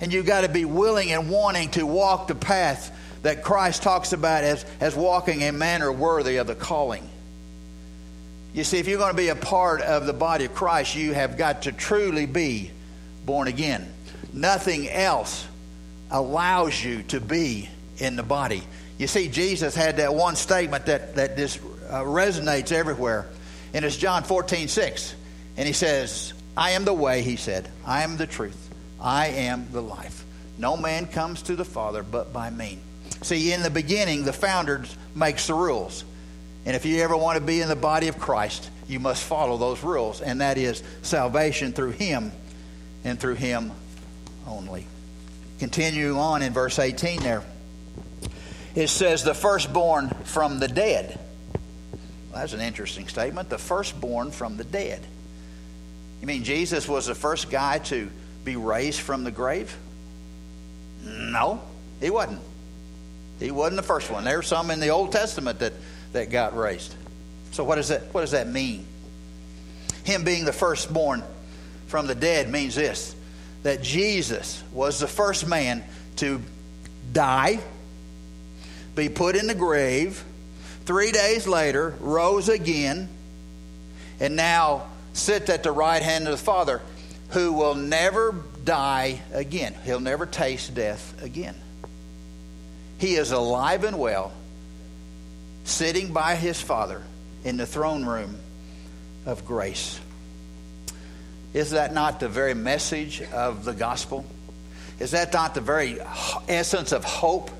And 0.00 0.12
you 0.12 0.24
got 0.24 0.40
to 0.40 0.48
be 0.48 0.64
willing 0.64 1.12
and 1.12 1.30
wanting 1.30 1.70
to 1.70 1.86
walk 1.86 2.26
the 2.26 2.34
path 2.34 2.92
that 3.22 3.44
Christ 3.44 3.84
talks 3.84 4.12
about 4.12 4.42
as, 4.42 4.66
as 4.80 4.96
walking 4.96 5.44
a 5.44 5.52
manner 5.52 5.92
worthy 5.92 6.38
of 6.38 6.48
the 6.48 6.56
calling. 6.56 7.08
You 8.52 8.64
see, 8.64 8.78
if 8.78 8.88
you're 8.88 8.98
going 8.98 9.12
to 9.12 9.16
be 9.16 9.28
a 9.28 9.36
part 9.36 9.80
of 9.80 10.06
the 10.06 10.12
body 10.12 10.46
of 10.46 10.56
Christ, 10.56 10.96
you 10.96 11.14
have 11.14 11.38
got 11.38 11.62
to 11.62 11.72
truly 11.72 12.26
be 12.26 12.72
born 13.24 13.48
again. 13.48 13.92
Nothing 14.32 14.88
else 14.88 15.46
allows 16.10 16.82
you 16.82 17.02
to 17.04 17.20
be 17.20 17.68
in 17.98 18.16
the 18.16 18.22
body. 18.22 18.62
You 18.98 19.06
see, 19.06 19.28
Jesus 19.28 19.74
had 19.74 19.96
that 19.96 20.14
one 20.14 20.36
statement 20.36 20.86
that, 20.86 21.16
that 21.16 21.36
just 21.36 21.58
uh, 21.88 22.02
resonates 22.02 22.72
everywhere, 22.72 23.28
and 23.74 23.84
it's 23.84 23.96
John 23.96 24.22
14, 24.22 24.68
6. 24.68 25.14
And 25.56 25.66
he 25.66 25.72
says, 25.72 26.32
I 26.56 26.70
am 26.70 26.84
the 26.84 26.92
way, 26.92 27.22
he 27.22 27.36
said. 27.36 27.68
I 27.86 28.02
am 28.02 28.16
the 28.16 28.26
truth. 28.26 28.70
I 29.00 29.28
am 29.28 29.66
the 29.72 29.82
life. 29.82 30.24
No 30.58 30.76
man 30.76 31.06
comes 31.06 31.42
to 31.42 31.56
the 31.56 31.64
Father 31.64 32.02
but 32.02 32.32
by 32.32 32.50
me. 32.50 32.78
See, 33.22 33.52
in 33.52 33.62
the 33.62 33.70
beginning, 33.70 34.24
the 34.24 34.32
founder 34.32 34.84
makes 35.14 35.46
the 35.46 35.54
rules. 35.54 36.04
And 36.64 36.76
if 36.76 36.86
you 36.86 37.02
ever 37.02 37.16
want 37.16 37.38
to 37.38 37.44
be 37.44 37.60
in 37.60 37.68
the 37.68 37.76
body 37.76 38.08
of 38.08 38.18
Christ, 38.18 38.70
you 38.88 39.00
must 39.00 39.24
follow 39.24 39.56
those 39.56 39.82
rules, 39.82 40.20
and 40.20 40.40
that 40.40 40.58
is 40.58 40.82
salvation 41.02 41.72
through 41.72 41.90
him 41.90 42.32
and 43.04 43.18
through 43.18 43.34
him 43.34 43.72
only. 44.46 44.86
Continue 45.58 46.18
on 46.18 46.42
in 46.42 46.52
verse 46.52 46.78
18 46.78 47.22
there, 47.22 47.42
it 48.74 48.88
says, 48.88 49.22
the 49.22 49.34
firstborn 49.34 50.08
from 50.24 50.58
the 50.58 50.68
dead. 50.68 51.18
Well, 52.30 52.40
that's 52.40 52.54
an 52.54 52.60
interesting 52.60 53.08
statement. 53.08 53.50
The 53.50 53.58
firstborn 53.58 54.30
from 54.30 54.56
the 54.56 54.64
dead. 54.64 55.06
You 56.20 56.26
mean 56.26 56.44
Jesus 56.44 56.88
was 56.88 57.06
the 57.06 57.14
first 57.14 57.50
guy 57.50 57.78
to 57.78 58.08
be 58.44 58.56
raised 58.56 59.00
from 59.00 59.24
the 59.24 59.30
grave? 59.30 59.76
No, 61.04 61.60
he 62.00 62.10
wasn't. 62.10 62.40
He 63.38 63.50
wasn't 63.50 63.76
the 63.76 63.82
first 63.82 64.10
one. 64.10 64.24
There's 64.24 64.46
some 64.46 64.70
in 64.70 64.80
the 64.80 64.90
Old 64.90 65.12
Testament 65.12 65.58
that, 65.58 65.72
that 66.12 66.30
got 66.30 66.56
raised. 66.56 66.94
So 67.50 67.64
what 67.64 67.76
does 67.76 67.88
that 67.88 68.14
what 68.14 68.22
does 68.22 68.30
that 68.30 68.48
mean? 68.48 68.86
Him 70.04 70.24
being 70.24 70.44
the 70.44 70.52
firstborn 70.52 71.22
from 71.92 72.06
the 72.06 72.14
dead 72.14 72.50
means 72.50 72.74
this 72.74 73.14
that 73.64 73.82
Jesus 73.82 74.64
was 74.72 74.98
the 74.98 75.06
first 75.06 75.46
man 75.46 75.84
to 76.16 76.40
die, 77.12 77.60
be 78.96 79.10
put 79.10 79.36
in 79.36 79.46
the 79.46 79.54
grave, 79.54 80.24
three 80.86 81.12
days 81.12 81.46
later, 81.46 81.94
rose 82.00 82.48
again, 82.48 83.10
and 84.20 84.34
now 84.34 84.86
sits 85.12 85.50
at 85.50 85.62
the 85.62 85.70
right 85.70 86.02
hand 86.02 86.26
of 86.26 86.30
the 86.30 86.42
Father, 86.42 86.80
who 87.28 87.52
will 87.52 87.74
never 87.74 88.34
die 88.64 89.20
again. 89.34 89.74
He'll 89.84 90.00
never 90.00 90.24
taste 90.24 90.74
death 90.74 91.22
again. 91.22 91.54
He 92.98 93.16
is 93.16 93.32
alive 93.32 93.84
and 93.84 93.98
well, 93.98 94.32
sitting 95.64 96.14
by 96.14 96.36
his 96.36 96.58
Father 96.58 97.02
in 97.44 97.58
the 97.58 97.66
throne 97.66 98.06
room 98.06 98.38
of 99.26 99.44
grace. 99.44 100.00
Is 101.54 101.72
that 101.72 101.92
not 101.92 102.20
the 102.20 102.28
very 102.28 102.54
message 102.54 103.22
of 103.22 103.64
the 103.64 103.74
gospel? 103.74 104.24
Is 104.98 105.10
that 105.10 105.32
not 105.32 105.54
the 105.54 105.60
very 105.60 105.98
essence 106.48 106.92
of 106.92 107.04
hope 107.04 107.50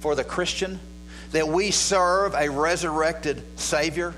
for 0.00 0.14
the 0.14 0.24
Christian? 0.24 0.78
That 1.32 1.48
we 1.48 1.70
serve 1.70 2.34
a 2.34 2.48
resurrected 2.48 3.42
Savior? 3.58 4.14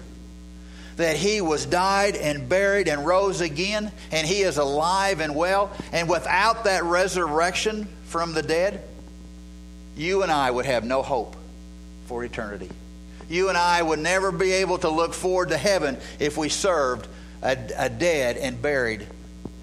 That 0.96 1.16
He 1.16 1.40
was 1.40 1.64
died 1.64 2.16
and 2.16 2.48
buried 2.48 2.88
and 2.88 3.06
rose 3.06 3.40
again, 3.40 3.90
and 4.10 4.26
He 4.26 4.42
is 4.42 4.58
alive 4.58 5.20
and 5.20 5.34
well. 5.34 5.70
And 5.92 6.08
without 6.08 6.64
that 6.64 6.84
resurrection 6.84 7.88
from 8.06 8.34
the 8.34 8.42
dead, 8.42 8.82
you 9.96 10.22
and 10.22 10.30
I 10.30 10.50
would 10.50 10.66
have 10.66 10.84
no 10.84 11.02
hope 11.02 11.36
for 12.06 12.24
eternity. 12.24 12.68
You 13.30 13.48
and 13.48 13.56
I 13.56 13.80
would 13.80 13.98
never 13.98 14.30
be 14.30 14.52
able 14.52 14.78
to 14.78 14.90
look 14.90 15.14
forward 15.14 15.50
to 15.50 15.56
heaven 15.56 15.96
if 16.18 16.36
we 16.36 16.50
served 16.50 17.08
a, 17.42 17.56
a 17.76 17.88
dead 17.88 18.36
and 18.36 18.60
buried 18.60 19.06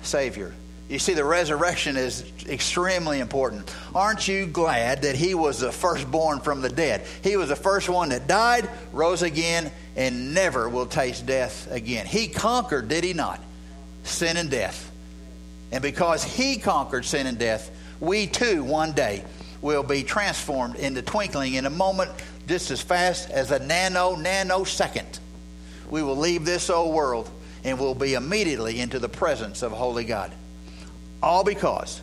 Savior. 0.01 0.53
You 0.89 0.97
see, 0.97 1.13
the 1.13 1.23
resurrection 1.23 1.97
is 1.97 2.23
extremely 2.47 3.19
important. 3.19 3.71
Aren't 3.93 4.27
you 4.27 4.47
glad 4.47 5.03
that 5.03 5.15
he 5.15 5.35
was 5.35 5.59
the 5.59 5.71
firstborn 5.71 6.39
from 6.39 6.61
the 6.61 6.69
dead? 6.69 7.05
He 7.23 7.37
was 7.37 7.49
the 7.49 7.55
first 7.55 7.89
one 7.89 8.09
that 8.09 8.27
died, 8.27 8.67
rose 8.91 9.21
again, 9.21 9.71
and 9.95 10.33
never 10.33 10.67
will 10.67 10.87
taste 10.87 11.27
death 11.27 11.71
again. 11.71 12.07
He 12.07 12.27
conquered, 12.27 12.87
did 12.87 13.03
he 13.03 13.13
not? 13.13 13.39
Sin 14.03 14.35
and 14.35 14.49
death. 14.49 14.91
And 15.71 15.83
because 15.83 16.23
he 16.23 16.57
conquered 16.57 17.05
sin 17.05 17.27
and 17.27 17.37
death, 17.37 17.69
we 17.99 18.25
too 18.25 18.63
one 18.63 18.93
day 18.93 19.23
will 19.61 19.83
be 19.83 20.01
transformed 20.01 20.75
into 20.75 21.03
twinkling 21.03 21.53
in 21.53 21.67
a 21.67 21.69
moment 21.69 22.09
just 22.47 22.71
as 22.71 22.81
fast 22.81 23.29
as 23.29 23.51
a 23.51 23.59
nano 23.59 24.15
nanosecond. 24.15 25.19
We 25.91 26.01
will 26.01 26.17
leave 26.17 26.45
this 26.45 26.71
old 26.71 26.95
world 26.95 27.29
and 27.63 27.79
will 27.79 27.95
be 27.95 28.13
immediately 28.13 28.79
into 28.79 28.99
the 28.99 29.09
presence 29.09 29.61
of 29.61 29.71
holy 29.71 30.05
God. 30.05 30.31
All 31.21 31.43
because 31.43 32.01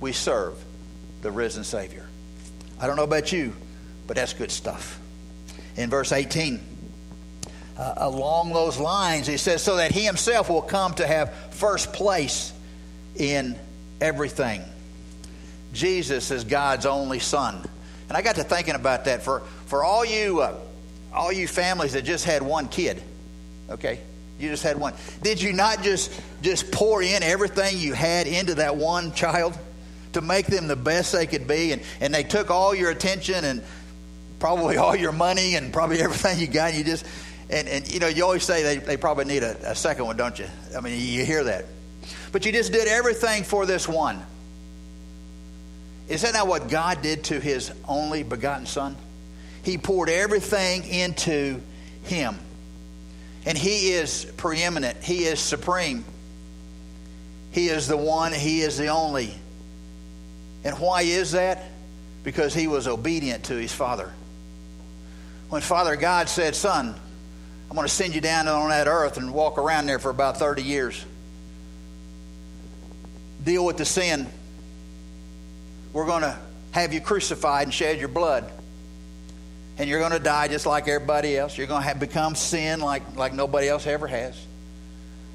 we 0.00 0.12
serve 0.12 0.54
the 1.22 1.30
risen 1.30 1.64
Savior. 1.64 2.06
I 2.80 2.86
don't 2.86 2.96
know 2.96 3.04
about 3.04 3.32
you, 3.32 3.52
but 4.06 4.16
that's 4.16 4.32
good 4.32 4.50
stuff. 4.50 4.98
In 5.76 5.90
verse 5.90 6.12
18, 6.12 6.60
uh, 7.76 7.94
along 7.96 8.52
those 8.52 8.78
lines, 8.78 9.26
he 9.26 9.36
says, 9.36 9.62
so 9.62 9.76
that 9.76 9.92
he 9.92 10.04
himself 10.04 10.48
will 10.48 10.62
come 10.62 10.94
to 10.94 11.06
have 11.06 11.34
first 11.50 11.92
place 11.92 12.52
in 13.16 13.56
everything. 14.00 14.62
Jesus 15.72 16.30
is 16.30 16.44
God's 16.44 16.86
only 16.86 17.18
son. 17.18 17.62
And 18.08 18.16
I 18.16 18.22
got 18.22 18.36
to 18.36 18.44
thinking 18.44 18.74
about 18.74 19.04
that 19.04 19.22
for, 19.22 19.40
for 19.66 19.84
all 19.84 20.04
you 20.04 20.40
uh, 20.40 20.54
all 21.12 21.32
you 21.32 21.48
families 21.48 21.92
that 21.94 22.02
just 22.02 22.24
had 22.24 22.42
one 22.42 22.68
kid, 22.68 23.02
okay? 23.68 24.00
You 24.40 24.48
just 24.48 24.62
had 24.62 24.78
one. 24.78 24.94
Did 25.22 25.42
you 25.42 25.52
not 25.52 25.82
just 25.82 26.10
just 26.42 26.72
pour 26.72 27.02
in 27.02 27.22
everything 27.22 27.78
you 27.78 27.92
had 27.92 28.26
into 28.26 28.56
that 28.56 28.76
one 28.76 29.12
child 29.12 29.56
to 30.14 30.20
make 30.20 30.46
them 30.46 30.66
the 30.66 30.76
best 30.76 31.12
they 31.12 31.26
could 31.26 31.46
be? 31.46 31.72
And, 31.72 31.82
and 32.00 32.14
they 32.14 32.22
took 32.22 32.50
all 32.50 32.74
your 32.74 32.90
attention 32.90 33.44
and 33.44 33.62
probably 34.38 34.76
all 34.78 34.96
your 34.96 35.12
money 35.12 35.56
and 35.56 35.72
probably 35.72 36.00
everything 36.00 36.38
you 36.38 36.46
got. 36.46 36.70
And 36.70 36.78
you 36.78 36.84
just 36.84 37.06
and, 37.50 37.68
and 37.68 37.92
you 37.92 38.00
know 38.00 38.08
you 38.08 38.24
always 38.24 38.44
say 38.44 38.62
they, 38.62 38.76
they 38.76 38.96
probably 38.96 39.26
need 39.26 39.42
a, 39.42 39.70
a 39.70 39.74
second 39.74 40.06
one, 40.06 40.16
don't 40.16 40.38
you? 40.38 40.46
I 40.76 40.80
mean 40.80 40.98
you 40.98 41.24
hear 41.24 41.44
that. 41.44 41.66
But 42.32 42.46
you 42.46 42.52
just 42.52 42.72
did 42.72 42.88
everything 42.88 43.44
for 43.44 43.66
this 43.66 43.86
one. 43.86 44.22
Is 46.08 46.22
that 46.22 46.32
not 46.34 46.48
what 46.48 46.68
God 46.68 47.02
did 47.02 47.24
to 47.24 47.38
his 47.38 47.72
only 47.86 48.22
begotten 48.22 48.66
son? 48.66 48.96
He 49.62 49.78
poured 49.78 50.08
everything 50.08 50.84
into 50.84 51.60
him. 52.04 52.36
And 53.46 53.56
He 53.56 53.92
is 53.92 54.24
preeminent, 54.36 55.02
He 55.02 55.24
is 55.24 55.40
supreme. 55.40 56.04
He 57.52 57.68
is 57.68 57.88
the 57.88 57.96
one, 57.96 58.32
He 58.32 58.60
is 58.60 58.78
the 58.78 58.88
only. 58.88 59.34
And 60.62 60.78
why 60.78 61.02
is 61.02 61.32
that? 61.32 61.62
Because 62.22 62.54
He 62.54 62.66
was 62.66 62.86
obedient 62.86 63.44
to 63.44 63.54
His 63.54 63.72
Father. 63.72 64.12
When 65.48 65.62
Father 65.62 65.96
God 65.96 66.28
said, 66.28 66.54
Son, 66.54 66.94
I'm 67.68 67.76
going 67.76 67.86
to 67.86 67.92
send 67.92 68.14
you 68.14 68.20
down 68.20 68.46
on 68.48 68.70
that 68.70 68.86
earth 68.86 69.16
and 69.16 69.32
walk 69.32 69.58
around 69.58 69.86
there 69.86 69.98
for 69.98 70.10
about 70.10 70.36
30 70.36 70.62
years. 70.62 71.04
Deal 73.42 73.64
with 73.64 73.76
the 73.76 73.84
sin. 73.84 74.26
We're 75.92 76.06
going 76.06 76.22
to 76.22 76.38
have 76.72 76.92
you 76.92 77.00
crucified 77.00 77.64
and 77.64 77.74
shed 77.74 77.98
your 77.98 78.08
blood. 78.08 78.50
And 79.80 79.88
you're 79.88 79.98
going 79.98 80.12
to 80.12 80.18
die 80.18 80.46
just 80.46 80.66
like 80.66 80.88
everybody 80.88 81.38
else. 81.38 81.56
You're 81.56 81.66
going 81.66 81.80
to 81.80 81.88
have 81.88 81.98
become 81.98 82.34
sin 82.34 82.80
like, 82.80 83.16
like 83.16 83.32
nobody 83.32 83.66
else 83.66 83.86
ever 83.86 84.06
has. 84.06 84.38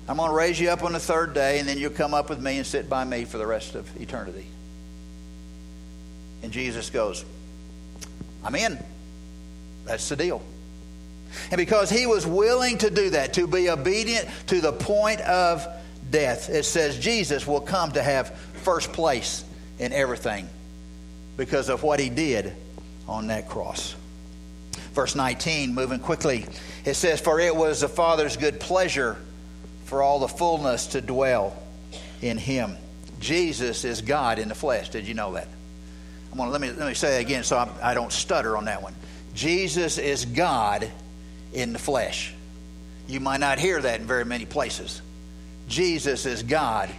I'm 0.07 0.17
going 0.17 0.29
to 0.29 0.35
raise 0.35 0.59
you 0.59 0.69
up 0.69 0.83
on 0.83 0.93
the 0.93 0.99
third 0.99 1.33
day, 1.33 1.57
and 1.57 1.67
then 1.67 1.79
you'll 1.79 1.89
come 1.89 2.13
up 2.13 2.29
with 2.29 2.39
me 2.39 2.57
and 2.57 2.67
sit 2.67 2.87
by 2.87 3.03
me 3.05 3.25
for 3.25 3.39
the 3.39 3.47
rest 3.47 3.73
of 3.73 3.89
eternity. 3.99 4.45
And 6.43 6.51
Jesus 6.51 6.91
goes, 6.91 7.25
I'm 8.43 8.53
in. 8.53 8.77
That's 9.85 10.07
the 10.09 10.15
deal. 10.15 10.43
And 11.49 11.57
because 11.57 11.89
he 11.89 12.05
was 12.05 12.27
willing 12.27 12.77
to 12.77 12.91
do 12.91 13.09
that, 13.09 13.33
to 13.33 13.47
be 13.47 13.71
obedient 13.71 14.29
to 14.45 14.61
the 14.61 14.73
point 14.73 15.21
of 15.21 15.65
death, 16.11 16.49
it 16.51 16.65
says 16.65 16.99
Jesus 16.99 17.47
will 17.47 17.61
come 17.61 17.93
to 17.93 18.03
have 18.03 18.37
first 18.61 18.93
place 18.93 19.43
in 19.79 19.91
everything 19.91 20.47
because 21.35 21.69
of 21.69 21.81
what 21.81 21.99
he 21.99 22.11
did 22.11 22.53
on 23.07 23.25
that 23.29 23.49
cross. 23.49 23.95
Verse 24.95 25.13
19, 25.13 25.75
moving 25.75 25.99
quickly, 25.99 26.45
it 26.85 26.93
says, 26.93 27.19
For 27.19 27.39
it 27.39 27.53
was 27.53 27.81
the 27.81 27.89
Father's 27.89 28.37
good 28.37 28.61
pleasure 28.61 29.17
for 29.83 30.01
all 30.01 30.19
the 30.19 30.27
fullness 30.29 30.87
to 30.87 31.01
dwell 31.01 31.61
in 32.21 32.37
him. 32.37 32.77
Jesus 33.19 33.83
is 33.83 34.01
God 34.01 34.39
in 34.39 34.47
the 34.47 34.55
flesh. 34.55 34.89
Did 34.89 35.05
you 35.05 35.13
know 35.13 35.33
that? 35.33 35.49
I'm 36.31 36.37
gonna, 36.37 36.49
let, 36.49 36.61
me, 36.61 36.71
let 36.71 36.87
me 36.87 36.93
say 36.93 37.11
that 37.11 37.21
again 37.21 37.43
so 37.43 37.57
I, 37.57 37.91
I 37.91 37.93
don't 37.93 38.11
stutter 38.11 38.55
on 38.55 38.65
that 38.65 38.81
one. 38.81 38.95
Jesus 39.33 39.97
is 39.97 40.23
God 40.23 40.89
in 41.53 41.73
the 41.73 41.79
flesh. 41.79 42.33
You 43.07 43.19
might 43.19 43.41
not 43.41 43.59
hear 43.59 43.81
that 43.81 43.99
in 43.99 44.07
very 44.07 44.25
many 44.25 44.45
places. 44.45 45.01
Jesus 45.67 46.25
is 46.25 46.41
God 46.41 46.89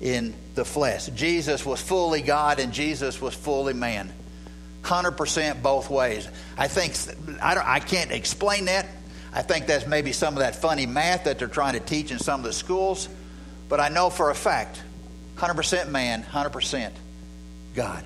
in 0.00 0.34
the 0.54 0.64
flesh. 0.64 1.06
Jesus 1.08 1.66
was 1.66 1.80
fully 1.80 2.22
God 2.22 2.60
and 2.60 2.72
Jesus 2.72 3.20
was 3.20 3.34
fully 3.34 3.74
man. 3.74 4.12
100% 4.82 5.62
both 5.62 5.90
ways. 5.90 6.28
I 6.56 6.68
think, 6.68 6.94
I, 7.42 7.54
don't, 7.54 7.66
I 7.66 7.80
can't 7.80 8.10
explain 8.10 8.66
that. 8.66 8.86
I 9.32 9.42
think 9.42 9.66
that's 9.66 9.86
maybe 9.86 10.12
some 10.12 10.34
of 10.34 10.40
that 10.40 10.56
funny 10.56 10.86
math 10.86 11.24
that 11.24 11.38
they're 11.38 11.48
trying 11.48 11.74
to 11.74 11.80
teach 11.80 12.10
in 12.10 12.18
some 12.18 12.40
of 12.40 12.46
the 12.46 12.52
schools. 12.52 13.08
But 13.68 13.80
I 13.80 13.88
know 13.88 14.10
for 14.10 14.30
a 14.30 14.34
fact 14.34 14.82
100% 15.36 15.88
man, 15.88 16.22
100% 16.22 16.90
God. 17.74 18.04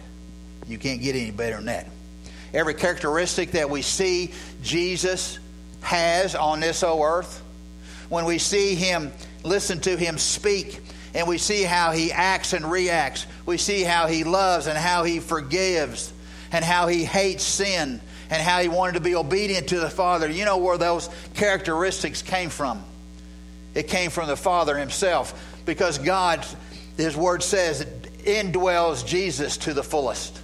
You 0.66 0.78
can't 0.78 1.00
get 1.00 1.16
any 1.16 1.30
better 1.30 1.56
than 1.56 1.66
that. 1.66 1.88
Every 2.52 2.74
characteristic 2.74 3.52
that 3.52 3.68
we 3.68 3.82
see 3.82 4.32
Jesus 4.62 5.38
has 5.80 6.34
on 6.34 6.60
this 6.60 6.82
old 6.82 7.02
earth, 7.02 7.42
when 8.08 8.24
we 8.24 8.38
see 8.38 8.74
him, 8.74 9.12
listen 9.42 9.80
to 9.80 9.96
him 9.96 10.18
speak, 10.18 10.80
and 11.14 11.26
we 11.26 11.38
see 11.38 11.62
how 11.62 11.92
he 11.92 12.12
acts 12.12 12.52
and 12.52 12.70
reacts, 12.70 13.26
we 13.44 13.56
see 13.56 13.82
how 13.82 14.06
he 14.06 14.24
loves 14.24 14.66
and 14.66 14.78
how 14.78 15.04
he 15.04 15.20
forgives, 15.20 16.12
and 16.54 16.64
how 16.64 16.86
he 16.86 17.04
hates 17.04 17.42
sin, 17.42 18.00
and 18.30 18.40
how 18.40 18.60
he 18.60 18.68
wanted 18.68 18.92
to 18.92 19.00
be 19.00 19.16
obedient 19.16 19.70
to 19.70 19.80
the 19.80 19.90
Father. 19.90 20.30
You 20.30 20.44
know 20.44 20.58
where 20.58 20.78
those 20.78 21.10
characteristics 21.34 22.22
came 22.22 22.48
from? 22.48 22.84
It 23.74 23.88
came 23.88 24.10
from 24.10 24.28
the 24.28 24.36
Father 24.36 24.78
himself, 24.78 25.34
because 25.66 25.98
God, 25.98 26.46
his 26.96 27.16
word 27.16 27.42
says, 27.42 27.84
indwells 28.20 29.04
Jesus 29.04 29.56
to 29.58 29.74
the 29.74 29.82
fullest. 29.82 30.40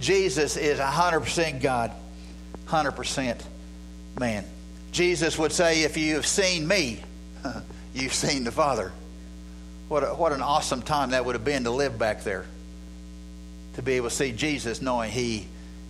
Jesus 0.00 0.56
is 0.56 0.80
100% 0.80 1.62
God, 1.62 1.92
100% 2.66 3.40
man. 4.18 4.44
Jesus 4.90 5.38
would 5.38 5.52
say, 5.52 5.84
If 5.84 5.96
you 5.96 6.16
have 6.16 6.26
seen 6.26 6.66
me, 6.66 7.00
you've 7.94 8.14
seen 8.14 8.42
the 8.42 8.50
Father. 8.50 8.90
What, 9.86 10.02
a, 10.02 10.08
what 10.08 10.32
an 10.32 10.42
awesome 10.42 10.82
time 10.82 11.10
that 11.10 11.24
would 11.24 11.36
have 11.36 11.44
been 11.44 11.62
to 11.64 11.70
live 11.70 11.96
back 12.00 12.24
there. 12.24 12.46
To 13.76 13.82
be 13.82 13.94
able 13.94 14.08
to 14.08 14.14
see 14.14 14.32
Jesus 14.32 14.82
knowing 14.82 15.10
He 15.10 15.46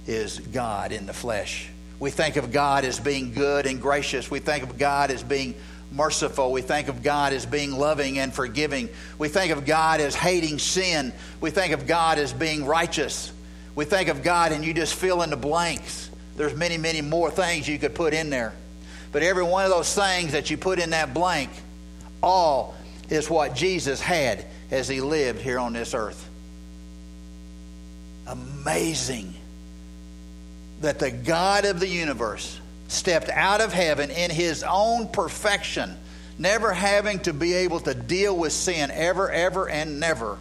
is 0.06 0.38
God 0.38 0.92
in 0.92 1.06
the 1.06 1.12
flesh. 1.12 1.68
We 1.98 2.10
think 2.10 2.36
of 2.36 2.52
God 2.52 2.84
as 2.84 3.00
being 3.00 3.32
good 3.32 3.66
and 3.66 3.80
gracious. 3.80 4.30
We 4.30 4.38
think 4.38 4.62
of 4.62 4.78
God 4.78 5.10
as 5.10 5.22
being 5.22 5.54
merciful. 5.90 6.52
We 6.52 6.62
think 6.62 6.88
of 6.88 7.02
God 7.02 7.32
as 7.32 7.46
being 7.46 7.72
loving 7.72 8.18
and 8.18 8.32
forgiving. 8.32 8.88
We 9.18 9.28
think 9.28 9.52
of 9.52 9.64
God 9.64 10.00
as 10.00 10.14
hating 10.14 10.58
sin. 10.58 11.12
We 11.40 11.50
think 11.50 11.72
of 11.72 11.86
God 11.86 12.18
as 12.18 12.32
being 12.32 12.66
righteous. 12.66 13.32
We 13.74 13.84
think 13.84 14.08
of 14.08 14.22
God 14.22 14.52
and 14.52 14.64
you 14.64 14.74
just 14.74 14.94
fill 14.94 15.22
in 15.22 15.30
the 15.30 15.36
blanks. 15.36 16.10
There's 16.36 16.54
many, 16.54 16.76
many 16.76 17.00
more 17.00 17.30
things 17.30 17.68
you 17.68 17.78
could 17.78 17.94
put 17.94 18.12
in 18.12 18.30
there. 18.30 18.52
But 19.12 19.22
every 19.22 19.44
one 19.44 19.64
of 19.64 19.70
those 19.70 19.94
things 19.94 20.32
that 20.32 20.50
you 20.50 20.58
put 20.58 20.78
in 20.78 20.90
that 20.90 21.14
blank, 21.14 21.50
all 22.22 22.74
is 23.08 23.30
what 23.30 23.54
Jesus 23.54 24.00
had 24.00 24.44
as 24.70 24.88
he 24.88 25.00
lived 25.00 25.40
here 25.40 25.58
on 25.58 25.72
this 25.72 25.94
earth. 25.94 26.25
Amazing 28.26 29.34
that 30.80 30.98
the 30.98 31.10
God 31.10 31.64
of 31.64 31.80
the 31.80 31.88
universe 31.88 32.60
stepped 32.88 33.28
out 33.28 33.60
of 33.60 33.72
heaven 33.72 34.10
in 34.10 34.30
his 34.30 34.62
own 34.62 35.08
perfection, 35.08 35.96
never 36.38 36.72
having 36.72 37.18
to 37.20 37.32
be 37.32 37.54
able 37.54 37.80
to 37.80 37.94
deal 37.94 38.36
with 38.36 38.52
sin 38.52 38.90
ever, 38.90 39.30
ever, 39.30 39.68
and 39.68 39.98
never. 40.00 40.38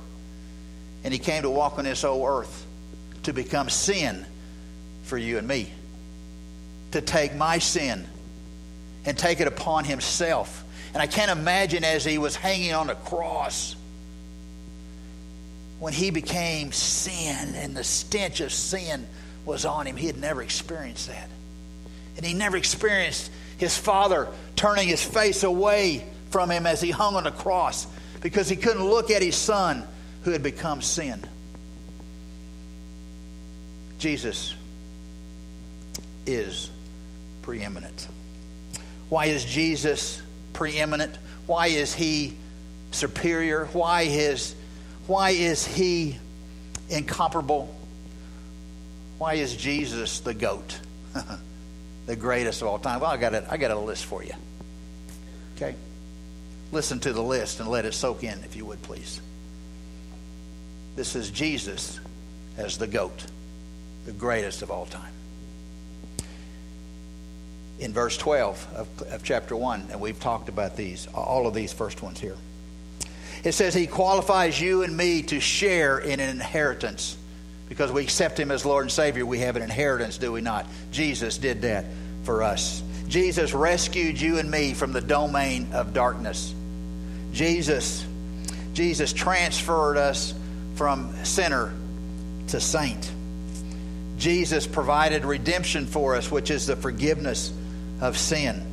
And 1.04 1.14
he 1.14 1.20
came 1.20 1.44
to 1.44 1.50
walk 1.50 1.78
on 1.78 1.86
this 1.86 2.04
old 2.04 2.28
earth 2.28 2.66
to 3.24 3.34
become 3.34 3.70
sin 3.70 4.26
for 5.04 5.18
you 5.18 5.38
and 5.38 5.48
me, 5.48 5.72
to 6.92 7.02
take 7.02 7.36
my 7.36 7.60
sin 7.60 8.06
and 9.06 9.18
take 9.18 9.40
it 9.40 9.48
upon 9.48 9.86
himself. 9.86 10.64
And 10.94 11.02
I 11.02 11.08
can't 11.08 11.32
imagine 11.32 11.84
as 11.84 12.04
he 12.04 12.18
was 12.18 12.36
hanging 12.36 12.74
on 12.74 12.88
the 12.88 12.96
cross 12.96 13.76
when 15.80 15.94
he 15.94 16.10
became 16.10 16.72
sin 16.72 17.56
and 17.56 17.76
the 17.76 17.84
stench 17.84 18.40
of 18.40 18.52
sin 18.52 19.08
was 19.46 19.66
on 19.66 19.86
him. 19.86 19.98
He 19.98 20.08
had 20.08 20.18
never 20.18 20.42
experienced 20.42 21.08
that. 21.08 21.30
And 22.18 22.26
he 22.26 22.34
never 22.34 22.58
experienced 22.58 23.32
his 23.58 23.78
father 23.78 24.28
turning 24.56 24.88
his 24.88 25.04
face 25.04 25.44
away 25.44 26.06
from 26.30 26.50
him 26.50 26.66
as 26.66 26.82
he 26.82 26.92
hung 26.92 27.16
on 27.16 27.26
the 27.26 27.32
cross 27.32 27.88
because 28.22 28.50
he 28.50 28.56
couldn't 28.56 28.84
look 28.84 29.12
at 29.12 29.22
his 29.22 29.36
son 29.36 29.86
who 30.24 30.32
had 30.32 30.44
become 30.44 30.82
sin. 30.82 31.22
Jesus 34.00 34.56
is 36.26 36.70
preeminent. 37.42 38.08
Why 39.10 39.26
is 39.28 39.46
Jesus 39.46 40.22
preeminent? 40.54 41.16
Why 41.46 41.68
is 41.68 41.94
he 41.94 42.36
superior? 42.92 43.66
Why 43.74 44.04
is, 44.04 44.56
why 45.08 45.32
is 45.32 45.66
he 45.66 46.18
incomparable? 46.90 47.74
Why 49.18 49.36
is 49.36 49.56
Jesus 49.56 50.20
the 50.20 50.34
goat? 50.34 50.80
the 52.06 52.16
greatest 52.16 52.62
of 52.62 52.68
all 52.68 52.80
time? 52.80 53.00
Well, 53.00 53.12
I 53.12 53.18
got, 53.18 53.34
a, 53.34 53.46
I 53.50 53.58
got 53.58 53.72
a 53.72 53.80
list 53.80 54.06
for 54.06 54.24
you. 54.24 54.34
Okay? 55.56 55.76
Listen 56.72 57.00
to 57.02 57.14
the 57.14 57.24
list 57.24 57.60
and 57.60 57.70
let 57.70 57.86
it 57.86 57.94
soak 57.94 58.24
in, 58.24 58.44
if 58.44 58.56
you 58.56 58.66
would, 58.66 58.82
please. 58.84 59.22
This 60.96 61.16
is 61.16 61.30
Jesus 61.30 62.00
as 62.58 62.78
the 62.78 62.88
goat, 62.88 63.26
the 64.06 64.12
greatest 64.12 64.62
of 64.62 64.72
all 64.72 64.86
time 64.86 65.12
in 67.80 67.94
verse 67.94 68.18
12 68.18 68.68
of, 68.76 69.02
of 69.10 69.24
chapter 69.24 69.56
1, 69.56 69.88
and 69.92 70.00
we've 70.00 70.20
talked 70.20 70.50
about 70.50 70.76
these, 70.76 71.08
all 71.14 71.48
of 71.48 71.54
these 71.54 71.74
first 71.74 72.02
ones 72.02 72.20
here. 72.20 72.38
It 73.46 73.54
says, 73.54 73.76
He 73.76 73.86
qualifies 73.86 74.60
you 74.60 74.82
and 74.82 74.98
me 74.98 75.22
to 75.24 75.40
share 75.40 76.00
in 76.00 76.20
an 76.20 76.30
inheritance. 76.30 77.16
Because 77.70 77.92
we 77.92 78.02
accept 78.02 78.40
Him 78.40 78.52
as 78.52 78.66
Lord 78.66 78.84
and 78.84 78.92
Savior, 78.92 79.26
we 79.26 79.40
have 79.40 79.56
an 79.56 79.62
inheritance, 79.62 80.18
do 80.18 80.32
we 80.32 80.42
not? 80.42 80.66
Jesus 80.92 81.38
did 81.38 81.62
that 81.62 81.86
for 82.24 82.42
us. 82.44 82.82
Jesus 83.08 83.54
rescued 83.54 84.20
you 84.20 84.40
and 84.40 84.50
me 84.50 84.74
from 84.74 84.94
the 84.94 85.02
domain 85.02 85.74
of 85.74 85.94
darkness. 85.94 86.54
Jesus, 87.34 88.04
Jesus 88.74 89.14
transferred 89.14 89.98
us 89.98 90.34
from 90.76 91.14
sinner 91.24 91.72
to 92.48 92.60
saint. 92.60 93.12
Jesus 94.18 94.66
provided 94.66 95.24
redemption 95.24 95.86
for 95.86 96.16
us, 96.16 96.32
which 96.32 96.50
is 96.50 96.66
the 96.66 96.76
forgiveness 96.76 97.54
of 98.02 98.18
sin. 98.18 98.66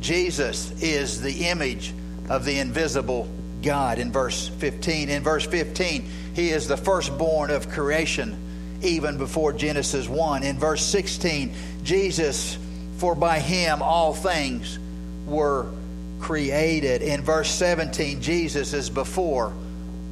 Jesus 0.00 0.82
is 0.82 1.22
the 1.22 1.46
image 1.46 1.94
of 2.28 2.44
the 2.44 2.58
invisible 2.58 3.28
God 3.68 3.98
in 3.98 4.10
verse 4.10 4.48
15. 4.48 5.10
In 5.10 5.22
verse 5.22 5.44
15, 5.44 6.08
he 6.34 6.52
is 6.52 6.68
the 6.68 6.78
firstborn 6.78 7.50
of 7.50 7.68
creation 7.68 8.34
even 8.80 9.18
before 9.18 9.52
Genesis 9.52 10.08
1. 10.08 10.42
In 10.42 10.58
verse 10.58 10.82
16, 10.86 11.52
Jesus, 11.82 12.56
for 12.96 13.14
by 13.14 13.40
him 13.40 13.82
all 13.82 14.14
things 14.14 14.78
were 15.26 15.66
created. 16.18 17.02
In 17.02 17.22
verse 17.22 17.50
17, 17.50 18.22
Jesus 18.22 18.72
is 18.72 18.88
before 18.88 19.52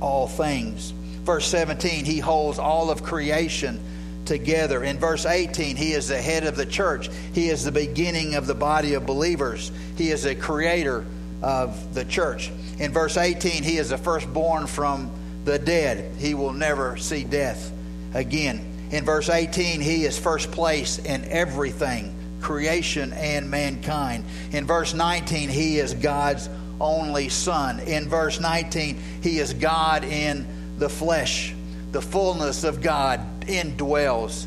all 0.02 0.28
things. 0.28 0.90
Verse 1.24 1.46
17, 1.46 2.04
he 2.04 2.18
holds 2.18 2.58
all 2.58 2.90
of 2.90 3.02
creation 3.02 3.80
together. 4.26 4.84
In 4.84 4.98
verse 4.98 5.24
18, 5.24 5.76
he 5.76 5.92
is 5.94 6.08
the 6.08 6.20
head 6.20 6.44
of 6.44 6.56
the 6.56 6.66
church. 6.66 7.08
He 7.32 7.48
is 7.48 7.64
the 7.64 7.72
beginning 7.72 8.34
of 8.34 8.46
the 8.46 8.54
body 8.54 8.92
of 8.92 9.06
believers. 9.06 9.72
He 9.96 10.10
is 10.10 10.26
a 10.26 10.34
creator 10.34 11.06
of 11.46 11.94
the 11.94 12.04
church. 12.04 12.50
In 12.80 12.92
verse 12.92 13.16
18, 13.16 13.62
he 13.62 13.78
is 13.78 13.90
the 13.90 13.98
firstborn 13.98 14.66
from 14.66 15.12
the 15.44 15.60
dead. 15.60 16.16
He 16.16 16.34
will 16.34 16.52
never 16.52 16.96
see 16.96 17.22
death 17.22 17.72
again. 18.14 18.88
In 18.90 19.04
verse 19.04 19.30
18, 19.30 19.80
he 19.80 20.04
is 20.04 20.18
first 20.18 20.50
place 20.50 20.98
in 20.98 21.24
everything, 21.26 22.12
creation 22.40 23.12
and 23.12 23.48
mankind. 23.48 24.24
In 24.50 24.66
verse 24.66 24.92
19, 24.92 25.48
he 25.48 25.78
is 25.78 25.94
God's 25.94 26.48
only 26.80 27.28
Son. 27.28 27.78
In 27.78 28.08
verse 28.08 28.40
19, 28.40 28.98
he 29.22 29.38
is 29.38 29.54
God 29.54 30.02
in 30.02 30.48
the 30.78 30.88
flesh. 30.88 31.54
The 31.92 32.02
fullness 32.02 32.64
of 32.64 32.82
God 32.82 33.20
indwells 33.42 34.46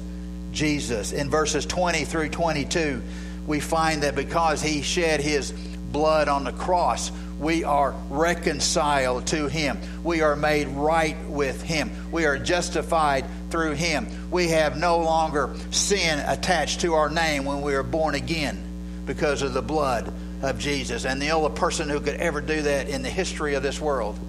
Jesus. 0.52 1.14
In 1.14 1.30
verses 1.30 1.66
20 1.66 2.04
through 2.04 2.30
22, 2.30 3.02
we 3.48 3.62
find 3.62 4.04
that 4.04 4.16
because 4.16 4.62
he 4.62 4.82
shed 4.82 5.22
his 5.22 5.54
blood 5.92 6.28
on 6.28 6.44
the 6.44 6.52
cross, 6.52 7.12
we 7.40 7.64
are 7.64 7.96
reconciled 8.10 9.28
to 9.28 9.48
him. 9.48 9.80
We 10.04 10.22
are 10.22 10.36
made 10.36 10.68
right 10.68 11.18
with 11.26 11.62
him. 11.62 12.12
We 12.12 12.26
are 12.26 12.38
justified 12.38 13.26
through 13.50 13.74
him. 13.74 14.30
We 14.30 14.50
have 14.50 14.78
no 14.78 15.00
longer 15.00 15.56
sin 15.72 16.20
attached 16.20 16.82
to 16.82 16.96
our 16.96 17.10
name 17.10 17.46
when 17.46 17.62
we 17.62 17.76
are 17.76 17.84
born 17.84 18.16
again 18.16 18.62
because 19.06 19.42
of 19.42 19.54
the 19.54 19.62
blood 19.62 20.14
of 20.42 20.60
Jesus. 20.60 21.06
And 21.06 21.22
the 21.22 21.32
only 21.32 21.52
person 21.58 21.90
who 21.90 22.00
could 22.02 22.16
ever 22.16 22.42
do 22.42 22.62
that 22.62 22.90
in 22.90 23.04
the 23.04 23.10
history 23.10 23.56
of 23.56 23.64
this 23.64 23.80
world 23.80 24.20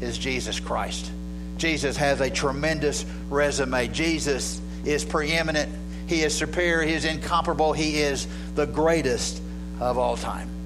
is 0.00 0.18
Jesus 0.18 0.58
Christ. 0.58 1.10
Jesus 1.56 1.96
has 1.96 2.20
a 2.20 2.30
tremendous 2.30 3.04
resume. 3.28 3.88
Jesus 3.88 4.60
is 4.84 5.04
preeminent. 5.04 5.72
He 6.08 6.22
is 6.22 6.36
superior. 6.36 6.82
He 6.82 6.94
is 6.94 7.04
incomparable. 7.04 7.72
He 7.72 8.00
is 8.00 8.26
the 8.54 8.66
greatest 8.66 9.40
of 9.80 9.98
all 9.98 10.16
time. 10.16 10.57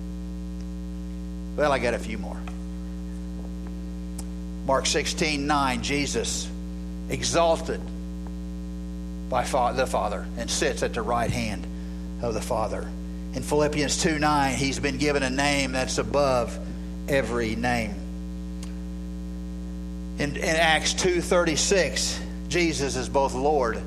Well, 1.57 1.73
I 1.73 1.79
got 1.79 1.95
a 1.95 1.99
few 1.99 2.19
more. 2.19 2.41
Mark 4.67 4.87
16, 4.87 5.47
9, 5.47 5.83
Jesus 5.83 6.49
exalted 7.11 7.81
by 9.29 9.43
the 9.73 9.87
Father 9.87 10.27
and 10.39 10.51
sits 10.51 10.83
at 10.83 10.95
the 10.95 11.03
right 11.03 11.31
hand 11.31 11.67
of 12.23 12.35
the 12.35 12.41
Father. 12.41 12.89
In 13.35 13.43
Philippians 13.43 14.03
2 14.03 14.19
9, 14.19 14.55
he's 14.55 14.79
been 14.79 14.99
given 14.99 15.23
a 15.23 15.31
name 15.31 15.73
that's 15.73 15.99
above 15.99 16.59
every 17.09 17.57
name. 17.57 17.95
In, 20.19 20.37
in 20.37 20.45
Acts 20.45 20.95
2.36, 20.95 22.21
Jesus 22.49 22.97
is 22.97 23.09
both 23.09 23.35
Lord 23.35 23.81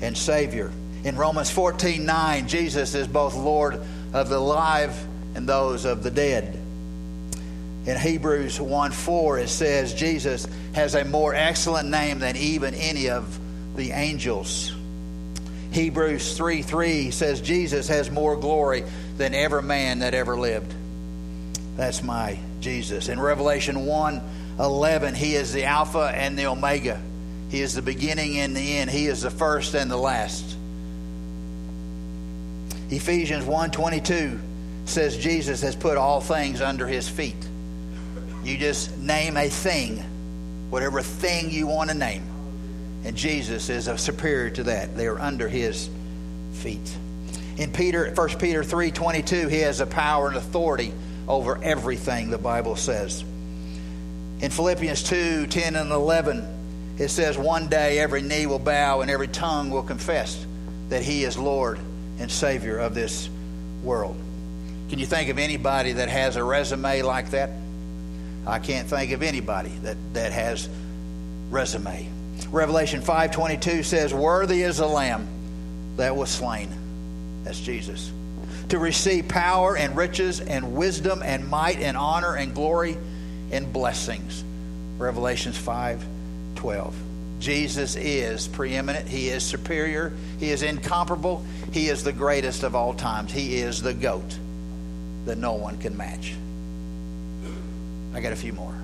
and 0.00 0.16
Savior. 0.16 0.72
In 1.04 1.16
Romans 1.16 1.50
14 1.50 2.04
9, 2.04 2.48
Jesus 2.48 2.94
is 2.94 3.06
both 3.06 3.34
Lord 3.34 3.80
of 4.12 4.28
the 4.28 4.38
alive 4.38 4.96
and 5.34 5.46
those 5.46 5.84
of 5.84 6.02
the 6.02 6.10
dead. 6.10 6.58
In 7.86 7.96
Hebrews 7.96 8.60
1 8.60 8.90
4, 8.90 9.38
it 9.38 9.48
says 9.48 9.94
Jesus 9.94 10.46
has 10.74 10.94
a 10.94 11.04
more 11.04 11.34
excellent 11.34 11.88
name 11.88 12.18
than 12.18 12.36
even 12.36 12.74
any 12.74 13.08
of 13.10 13.38
the 13.76 13.92
angels. 13.92 14.72
Hebrews 15.70 16.36
3 16.36 16.62
3 16.62 17.10
says 17.12 17.40
Jesus 17.40 17.88
has 17.88 18.10
more 18.10 18.36
glory 18.36 18.84
than 19.18 19.34
every 19.34 19.62
man 19.62 20.00
that 20.00 20.14
ever 20.14 20.36
lived. 20.36 20.74
That's 21.76 22.02
my 22.02 22.38
Jesus. 22.60 23.08
In 23.08 23.20
Revelation 23.20 23.86
1 23.86 24.20
11, 24.58 25.14
He 25.14 25.34
is 25.36 25.52
the 25.52 25.64
Alpha 25.64 26.10
and 26.12 26.38
the 26.38 26.46
Omega. 26.46 27.00
He 27.50 27.60
is 27.60 27.74
the 27.74 27.82
beginning 27.82 28.38
and 28.38 28.56
the 28.56 28.78
end. 28.78 28.90
He 28.90 29.06
is 29.06 29.22
the 29.22 29.30
first 29.30 29.74
and 29.74 29.90
the 29.90 29.96
last. 29.96 30.56
Ephesians 32.90 33.44
1:22 33.44 34.40
says 34.86 35.16
Jesus 35.16 35.60
has 35.62 35.76
put 35.76 35.96
all 35.96 36.20
things 36.20 36.60
under 36.60 36.86
his 36.86 37.08
feet. 37.08 37.36
You 38.46 38.56
just 38.56 38.96
name 38.98 39.36
a 39.36 39.48
thing, 39.48 39.98
whatever 40.70 41.02
thing 41.02 41.50
you 41.50 41.66
want 41.66 41.90
to 41.90 41.96
name. 41.96 42.22
And 43.04 43.16
Jesus 43.16 43.68
is 43.68 43.88
a 43.88 43.98
superior 43.98 44.50
to 44.50 44.62
that. 44.64 44.96
They 44.96 45.08
are 45.08 45.18
under 45.18 45.48
his 45.48 45.90
feet. 46.52 46.96
In 47.56 47.72
Peter 47.72 48.14
1 48.14 48.38
Peter 48.38 48.62
3:22, 48.62 49.48
he 49.48 49.58
has 49.58 49.80
a 49.80 49.86
power 49.86 50.28
and 50.28 50.36
authority 50.36 50.92
over 51.26 51.58
everything 51.60 52.30
the 52.30 52.38
Bible 52.38 52.76
says. 52.76 53.24
In 54.40 54.52
Philippians 54.52 55.02
2 55.02 55.48
10 55.48 55.74
and 55.74 55.90
11, 55.90 56.46
it 56.98 57.08
says, 57.08 57.36
One 57.36 57.66
day 57.66 57.98
every 57.98 58.22
knee 58.22 58.46
will 58.46 58.60
bow 58.60 59.00
and 59.00 59.10
every 59.10 59.28
tongue 59.28 59.70
will 59.70 59.82
confess 59.82 60.46
that 60.88 61.02
He 61.02 61.24
is 61.24 61.36
Lord 61.36 61.80
and 62.20 62.30
Savior 62.30 62.78
of 62.78 62.94
this 62.94 63.28
world. 63.82 64.16
Can 64.88 65.00
you 65.00 65.06
think 65.06 65.30
of 65.30 65.38
anybody 65.38 65.94
that 65.94 66.08
has 66.08 66.36
a 66.36 66.44
resume 66.44 67.02
like 67.02 67.30
that? 67.30 67.50
I 68.46 68.58
can't 68.58 68.88
think 68.88 69.12
of 69.12 69.22
anybody 69.22 69.72
that, 69.82 69.96
that 70.14 70.32
has 70.32 70.68
resume. 71.50 72.08
Revelation 72.50 73.00
5:22 73.02 73.82
says, 73.82 74.14
"Worthy 74.14 74.62
is 74.62 74.76
the 74.76 74.86
lamb 74.86 75.26
that 75.96 76.16
was 76.16 76.30
slain." 76.30 76.68
That's 77.44 77.60
Jesus. 77.60 78.10
To 78.68 78.78
receive 78.78 79.28
power 79.28 79.76
and 79.76 79.96
riches 79.96 80.40
and 80.40 80.74
wisdom 80.74 81.22
and 81.24 81.48
might 81.48 81.80
and 81.80 81.96
honor 81.96 82.34
and 82.34 82.54
glory 82.54 82.96
and 83.50 83.72
blessings. 83.72 84.44
Revelations 84.98 85.56
5 85.56 86.04
12. 86.56 86.94
Jesus 87.38 87.96
is 87.96 88.48
preeminent. 88.48 89.06
He 89.08 89.28
is 89.28 89.44
superior. 89.44 90.12
He 90.38 90.50
is 90.50 90.62
incomparable. 90.62 91.44
He 91.72 91.88
is 91.88 92.02
the 92.02 92.12
greatest 92.12 92.62
of 92.62 92.74
all 92.74 92.94
times. 92.94 93.32
He 93.32 93.56
is 93.56 93.82
the 93.82 93.92
goat 93.92 94.38
that 95.26 95.36
no 95.36 95.54
one 95.54 95.78
can 95.78 95.96
match. 95.96 96.34
I 98.16 98.20
got 98.20 98.32
a 98.32 98.36
few 98.36 98.54
more. 98.54 98.74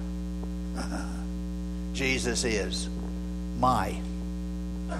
Jesus 1.94 2.44
is 2.44 2.86
my 3.58 3.96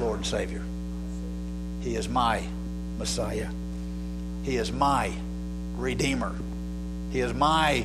Lord 0.01 0.17
and 0.21 0.27
Savior. 0.27 0.63
He 1.83 1.97
is 1.97 2.09
my 2.09 2.43
Messiah. 2.99 3.49
He 4.43 4.57
is 4.57 4.73
my 4.73 5.13
Redeemer. 5.77 6.35
He 7.11 7.21
is 7.21 7.35
my 7.35 7.85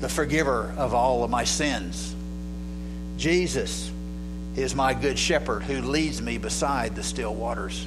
the 0.00 0.08
forgiver 0.08 0.74
of 0.76 0.94
all 0.94 1.22
of 1.22 1.30
my 1.30 1.44
sins. 1.44 2.12
Jesus 3.16 3.88
is 4.56 4.74
my 4.74 4.94
good 4.94 5.16
shepherd 5.16 5.62
who 5.62 5.80
leads 5.80 6.20
me 6.20 6.38
beside 6.38 6.96
the 6.96 7.04
still 7.04 7.34
waters. 7.34 7.86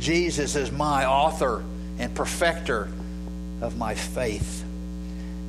Jesus 0.00 0.56
is 0.56 0.72
my 0.72 1.06
author 1.06 1.62
and 2.00 2.12
perfecter 2.12 2.88
of 3.60 3.76
my 3.76 3.94
faith. 3.94 4.64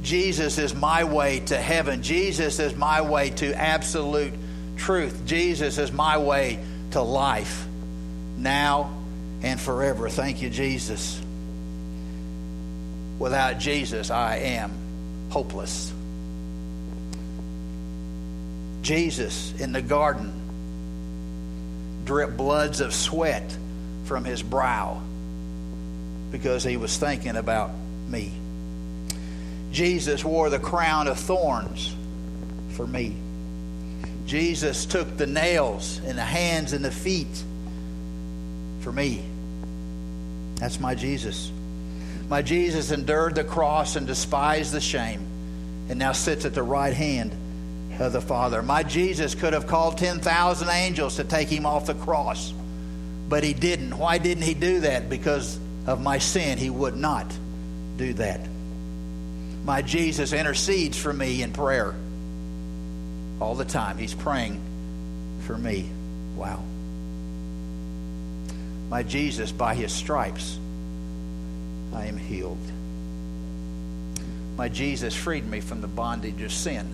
Jesus 0.02 0.58
is 0.58 0.74
my 0.74 1.04
way 1.04 1.40
to 1.42 1.58
heaven. 1.58 2.02
Jesus 2.04 2.60
is 2.60 2.76
my 2.76 3.02
way 3.02 3.32
to 3.32 3.54
absolute 3.54 4.34
truth. 4.78 5.26
Jesus 5.26 5.78
is 5.78 5.92
my 5.92 6.18
way 6.18 6.60
to 6.92 7.02
life 7.02 7.66
now 8.38 8.92
and 9.42 9.60
forever. 9.60 10.10
Thank 10.10 10.42
you, 10.42 10.50
Jesus. 10.50 11.22
Without 13.20 13.60
Jesus, 13.60 14.10
I 14.10 14.38
am 14.38 14.72
hopeless. 15.30 15.94
Jesus 18.82 19.54
in 19.60 19.74
the 19.74 19.82
garden 19.82 20.32
dripped 22.06 22.38
bloods 22.38 22.80
of 22.80 22.94
sweat 22.94 23.56
from 24.06 24.24
his 24.24 24.42
brow 24.42 25.02
because 26.32 26.64
he 26.64 26.78
was 26.78 26.98
thinking 26.98 27.36
about 27.36 27.72
me. 28.08 28.32
Jesus 29.71 30.23
wore 30.25 30.49
the 30.49 30.60
crown 30.60 31.08
of 31.08 31.19
thorns 31.19 31.95
for 32.75 32.88
me. 32.88 33.15
Jesus 34.25 34.86
took 34.86 35.17
the 35.17 35.27
nails 35.27 35.99
in 35.99 36.15
the 36.15 36.21
hands 36.21 36.73
and 36.73 36.84
the 36.84 36.91
feet 36.91 37.43
for 38.82 38.91
me. 38.91 39.23
That's 40.55 40.79
my 40.79 40.95
Jesus. 40.95 41.51
My 42.29 42.41
Jesus 42.41 42.91
endured 42.91 43.36
the 43.36 43.43
cross 43.43 43.95
and 43.95 44.05
despised 44.05 44.71
the 44.71 44.82
shame 44.82 45.25
and 45.89 45.97
now 45.97 46.12
sits 46.12 46.45
at 46.45 46.53
the 46.53 46.63
right 46.63 46.93
hand 46.93 47.32
of 47.99 48.13
the 48.13 48.21
Father. 48.21 48.62
My 48.62 48.84
Jesus 48.84 49.36
could 49.36 49.53
have 49.53 49.67
called 49.67 49.97
10,000 49.97 50.69
angels 50.69 51.15
to 51.15 51.23
take 51.23 51.49
him 51.49 51.65
off 51.65 51.88
the 51.88 51.95
cross, 51.95 52.53
but 53.27 53.43
he 53.43 53.53
didn't. 53.53 53.97
Why 53.97 54.19
didn't 54.19 54.43
he 54.43 54.53
do 54.53 54.82
that? 54.82 55.10
Because 55.10 55.60
of 55.88 56.01
my 56.01 56.19
sin, 56.19 56.58
he 56.58 56.69
would 56.69 56.95
not 56.95 57.25
do 57.97 58.13
that. 58.13 58.41
My 59.65 59.82
Jesus 59.82 60.34
intercedes 60.34 60.98
for 60.98 61.13
me 61.13 61.41
in 61.41 61.54
prayer 61.54 61.93
all 63.39 63.56
the 63.56 63.65
time. 63.65 63.98
He's 63.98 64.13
praying 64.13 64.62
for 65.45 65.58
me. 65.58 65.89
Wow. 66.36 66.63
My 68.89 69.04
Jesus, 69.04 69.52
by 69.52 69.76
his 69.76 69.93
stripes, 69.93 70.58
I 71.93 72.06
am 72.06 72.17
healed. 72.17 72.58
My 74.58 74.67
Jesus 74.67 75.15
freed 75.15 75.45
me 75.45 75.62
from 75.62 75.82
the 75.82 75.88
bondage 75.88 76.41
of 76.41 76.52
sin 76.52 76.86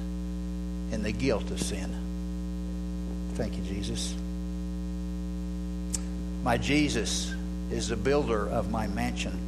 and 0.91 1.04
the 1.04 1.12
guilt 1.12 1.49
of 1.51 1.62
sin. 1.62 1.89
Thank 3.36 3.58
you, 3.58 3.63
Jesus. 3.63 4.13
My 6.43 6.58
Jesus 6.58 7.34
is 7.71 7.88
the 7.88 7.95
builder 7.95 8.47
of 8.47 8.69
my 8.69 8.88
mansion. 8.88 9.44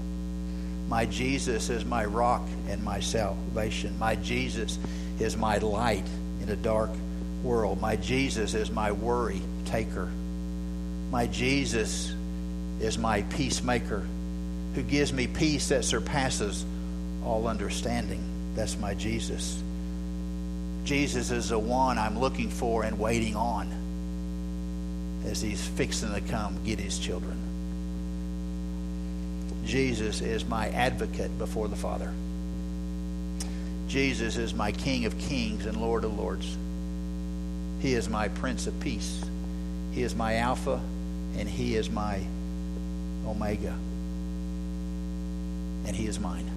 My 0.88 1.06
Jesus 1.06 1.70
is 1.70 1.84
my 1.84 2.06
rock 2.06 2.48
and 2.70 2.84
my 2.84 3.00
salvation. 3.00 3.98
My 4.00 4.16
Jesus 4.16 4.80
is 5.20 5.36
my 5.36 5.58
light 5.58 6.06
in 6.42 6.50
a 6.50 6.56
dark 6.56 6.92
world. 7.44 7.82
My 7.82 7.96
Jesus 7.98 8.54
is 8.54 8.72
my 8.72 8.92
worry 8.92 9.42
taker. 9.66 10.10
My 11.12 11.28
Jesus 11.28 12.14
is 12.80 12.98
my 12.98 13.22
peacemaker 13.24 14.06
who 14.76 14.84
gives 14.84 15.12
me 15.12 15.28
peace 15.28 15.70
that 15.70 15.84
surpasses 15.84 16.66
all 17.24 17.48
understanding. 17.48 18.24
That's 18.56 18.78
my 18.78 18.94
Jesus. 18.94 19.62
Jesus 20.84 21.32
is 21.32 21.50
the 21.50 21.60
one 21.60 21.98
I'm 21.98 22.18
looking 22.18 22.50
for 22.50 22.84
and 22.84 22.98
waiting 22.98 23.36
on 23.36 23.68
as 25.26 25.42
he's 25.42 25.66
fixing 25.68 26.14
to 26.14 26.22
come 26.22 26.64
get 26.64 26.80
his 26.80 26.98
children. 26.98 27.47
Jesus 29.68 30.22
is 30.22 30.46
my 30.46 30.70
advocate 30.70 31.38
before 31.38 31.68
the 31.68 31.76
Father. 31.76 32.10
Jesus 33.90 34.38
is 34.38 34.54
my 34.54 34.72
King 34.72 35.04
of 35.04 35.18
kings 35.20 35.66
and 35.66 35.76
Lord 35.76 36.06
of 36.06 36.18
lords. 36.18 36.58
He 37.82 37.94
is 37.94 38.08
my 38.08 38.30
Prince 38.30 38.66
of 38.68 38.80
Peace. 38.80 39.22
He 39.92 40.04
is 40.04 40.16
my 40.16 40.36
Alpha 40.38 40.80
and 41.38 41.50
He 41.50 41.76
is 41.76 41.90
my 41.90 42.22
Omega. 43.26 43.76
And 45.86 45.94
He 45.94 46.08
is 46.08 46.18
mine. 46.18 46.50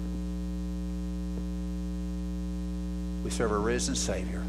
We 3.25 3.29
serve 3.29 3.51
a 3.51 3.57
risen 3.57 3.95
Savior. 3.95 4.41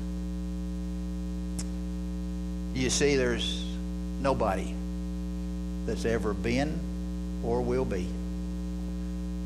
You 2.74 2.90
see, 2.90 3.16
there's 3.16 3.64
nobody 4.20 4.72
that's 5.84 6.04
ever 6.04 6.32
been 6.32 6.78
or 7.42 7.60
will 7.60 7.84
be 7.84 8.06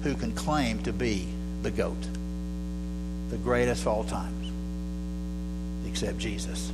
who 0.07 0.15
can 0.15 0.31
claim 0.31 0.79
to 0.85 0.93
be 0.93 1.27
the 1.63 1.71
GOAT, 1.71 2.01
the 3.29 3.37
greatest 3.39 3.83
of 3.83 3.89
all 3.89 4.05
times, 4.05 4.53
except 5.85 6.17
Jesus. 6.19 6.71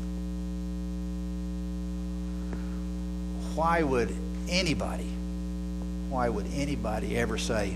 Why 3.54 3.82
would 3.82 4.14
anybody, 4.50 5.08
why 6.10 6.28
would 6.28 6.44
anybody 6.54 7.16
ever 7.16 7.38
say, 7.38 7.74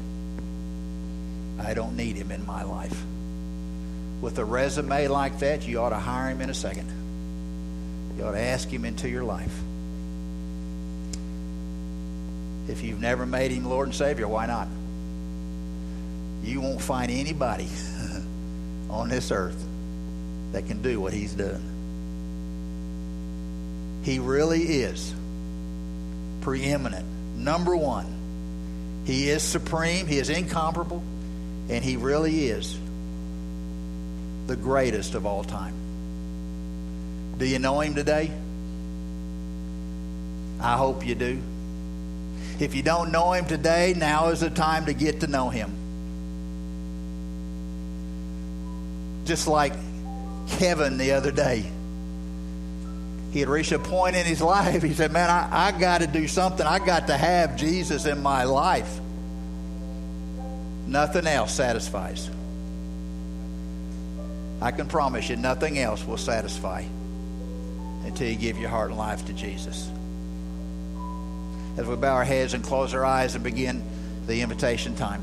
I 1.58 1.72
don't 1.72 1.96
need 1.96 2.16
him 2.16 2.30
in 2.30 2.44
my 2.44 2.62
life? 2.62 3.02
With 4.20 4.38
a 4.38 4.44
resume 4.44 5.08
like 5.08 5.38
that, 5.38 5.66
you 5.66 5.80
ought 5.80 5.88
to 5.90 5.96
hire 5.96 6.28
him 6.28 6.42
in 6.42 6.50
a 6.50 6.54
second. 6.54 6.90
You 8.18 8.26
ought 8.26 8.32
to 8.32 8.40
ask 8.40 8.68
him 8.68 8.84
into 8.84 9.08
your 9.08 9.24
life. 9.24 9.58
If 12.68 12.82
you've 12.82 13.00
never 13.00 13.24
made 13.24 13.52
him 13.52 13.64
Lord 13.64 13.88
and 13.88 13.94
Savior, 13.94 14.28
why 14.28 14.44
not? 14.44 14.68
You 16.46 16.60
won't 16.60 16.80
find 16.80 17.10
anybody 17.10 17.68
on 18.90 19.08
this 19.08 19.32
earth 19.32 19.62
that 20.52 20.66
can 20.68 20.80
do 20.80 21.00
what 21.00 21.12
he's 21.12 21.34
done. 21.34 21.60
He 24.04 24.20
really 24.20 24.62
is 24.62 25.12
preeminent, 26.42 27.04
number 27.36 27.74
one. 27.74 28.06
He 29.04 29.28
is 29.28 29.42
supreme, 29.42 30.06
he 30.06 30.18
is 30.18 30.30
incomparable, 30.30 31.02
and 31.68 31.84
he 31.84 31.96
really 31.96 32.46
is 32.46 32.78
the 34.46 34.54
greatest 34.54 35.16
of 35.16 35.26
all 35.26 35.42
time. 35.42 35.74
Do 37.38 37.44
you 37.44 37.58
know 37.58 37.80
him 37.80 37.96
today? 37.96 38.30
I 40.60 40.76
hope 40.76 41.04
you 41.04 41.16
do. 41.16 41.42
If 42.60 42.76
you 42.76 42.82
don't 42.82 43.10
know 43.10 43.32
him 43.32 43.46
today, 43.46 43.94
now 43.96 44.28
is 44.28 44.40
the 44.40 44.50
time 44.50 44.86
to 44.86 44.94
get 44.94 45.20
to 45.20 45.26
know 45.26 45.50
him. 45.50 45.75
Just 49.26 49.46
like 49.48 49.74
Kevin 50.48 50.96
the 50.96 51.12
other 51.12 51.30
day. 51.30 51.70
He 53.32 53.40
had 53.40 53.48
reached 53.48 53.72
a 53.72 53.78
point 53.78 54.16
in 54.16 54.24
his 54.24 54.40
life, 54.40 54.82
he 54.82 54.94
said, 54.94 55.12
Man, 55.12 55.28
I, 55.28 55.68
I 55.68 55.78
got 55.78 56.00
to 56.00 56.06
do 56.06 56.26
something. 56.26 56.66
I 56.66 56.78
got 56.78 57.08
to 57.08 57.16
have 57.16 57.56
Jesus 57.56 58.06
in 58.06 58.22
my 58.22 58.44
life. 58.44 59.00
Nothing 60.86 61.26
else 61.26 61.52
satisfies. 61.52 62.30
I 64.62 64.70
can 64.70 64.86
promise 64.88 65.28
you, 65.28 65.36
nothing 65.36 65.78
else 65.78 66.04
will 66.06 66.16
satisfy 66.16 66.84
until 68.04 68.28
you 68.28 68.36
give 68.36 68.56
your 68.56 68.70
heart 68.70 68.90
and 68.90 68.98
life 68.98 69.26
to 69.26 69.32
Jesus. 69.32 69.90
As 71.76 71.86
we 71.86 71.96
bow 71.96 72.14
our 72.14 72.24
heads 72.24 72.54
and 72.54 72.64
close 72.64 72.94
our 72.94 73.04
eyes 73.04 73.34
and 73.34 73.44
begin 73.44 73.82
the 74.26 74.40
invitation 74.40 74.96
time. 74.96 75.20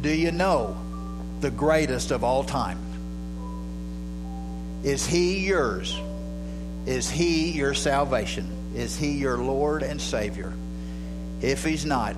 Do 0.00 0.10
you 0.10 0.32
know 0.32 0.76
the 1.40 1.50
greatest 1.50 2.10
of 2.10 2.24
all 2.24 2.44
time? 2.44 2.78
Is 4.84 5.06
he 5.06 5.46
yours? 5.46 5.98
Is 6.86 7.10
he 7.10 7.50
your 7.50 7.74
salvation? 7.74 8.46
Is 8.74 8.96
he 8.96 9.12
your 9.12 9.38
Lord 9.38 9.82
and 9.82 10.00
Savior? 10.00 10.52
If 11.40 11.64
he's 11.64 11.84
not, 11.84 12.14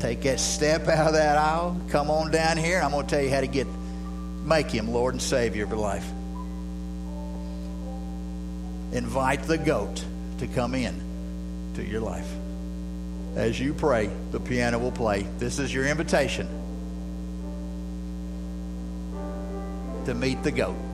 take 0.00 0.22
that 0.22 0.40
step 0.40 0.88
out 0.88 1.08
of 1.08 1.12
that 1.14 1.38
aisle, 1.38 1.80
come 1.90 2.10
on 2.10 2.30
down 2.30 2.56
here, 2.56 2.76
and 2.76 2.84
I'm 2.86 2.90
going 2.90 3.06
to 3.06 3.10
tell 3.14 3.22
you 3.22 3.30
how 3.30 3.40
to 3.40 3.46
get 3.46 3.66
make 4.44 4.70
him 4.70 4.92
Lord 4.92 5.14
and 5.14 5.22
Savior 5.22 5.64
of 5.64 5.70
your 5.70 5.78
life. 5.78 6.06
Invite 8.92 9.42
the 9.42 9.58
goat 9.58 10.04
to 10.38 10.46
come 10.46 10.74
in 10.74 10.94
to 11.74 11.84
your 11.84 12.00
life. 12.00 12.28
As 13.36 13.60
you 13.60 13.74
pray, 13.74 14.10
the 14.30 14.40
piano 14.40 14.78
will 14.78 14.90
play. 14.90 15.26
This 15.38 15.58
is 15.58 15.72
your 15.72 15.86
invitation 15.86 16.48
to 20.06 20.14
meet 20.14 20.42
the 20.42 20.50
goat. 20.50 20.85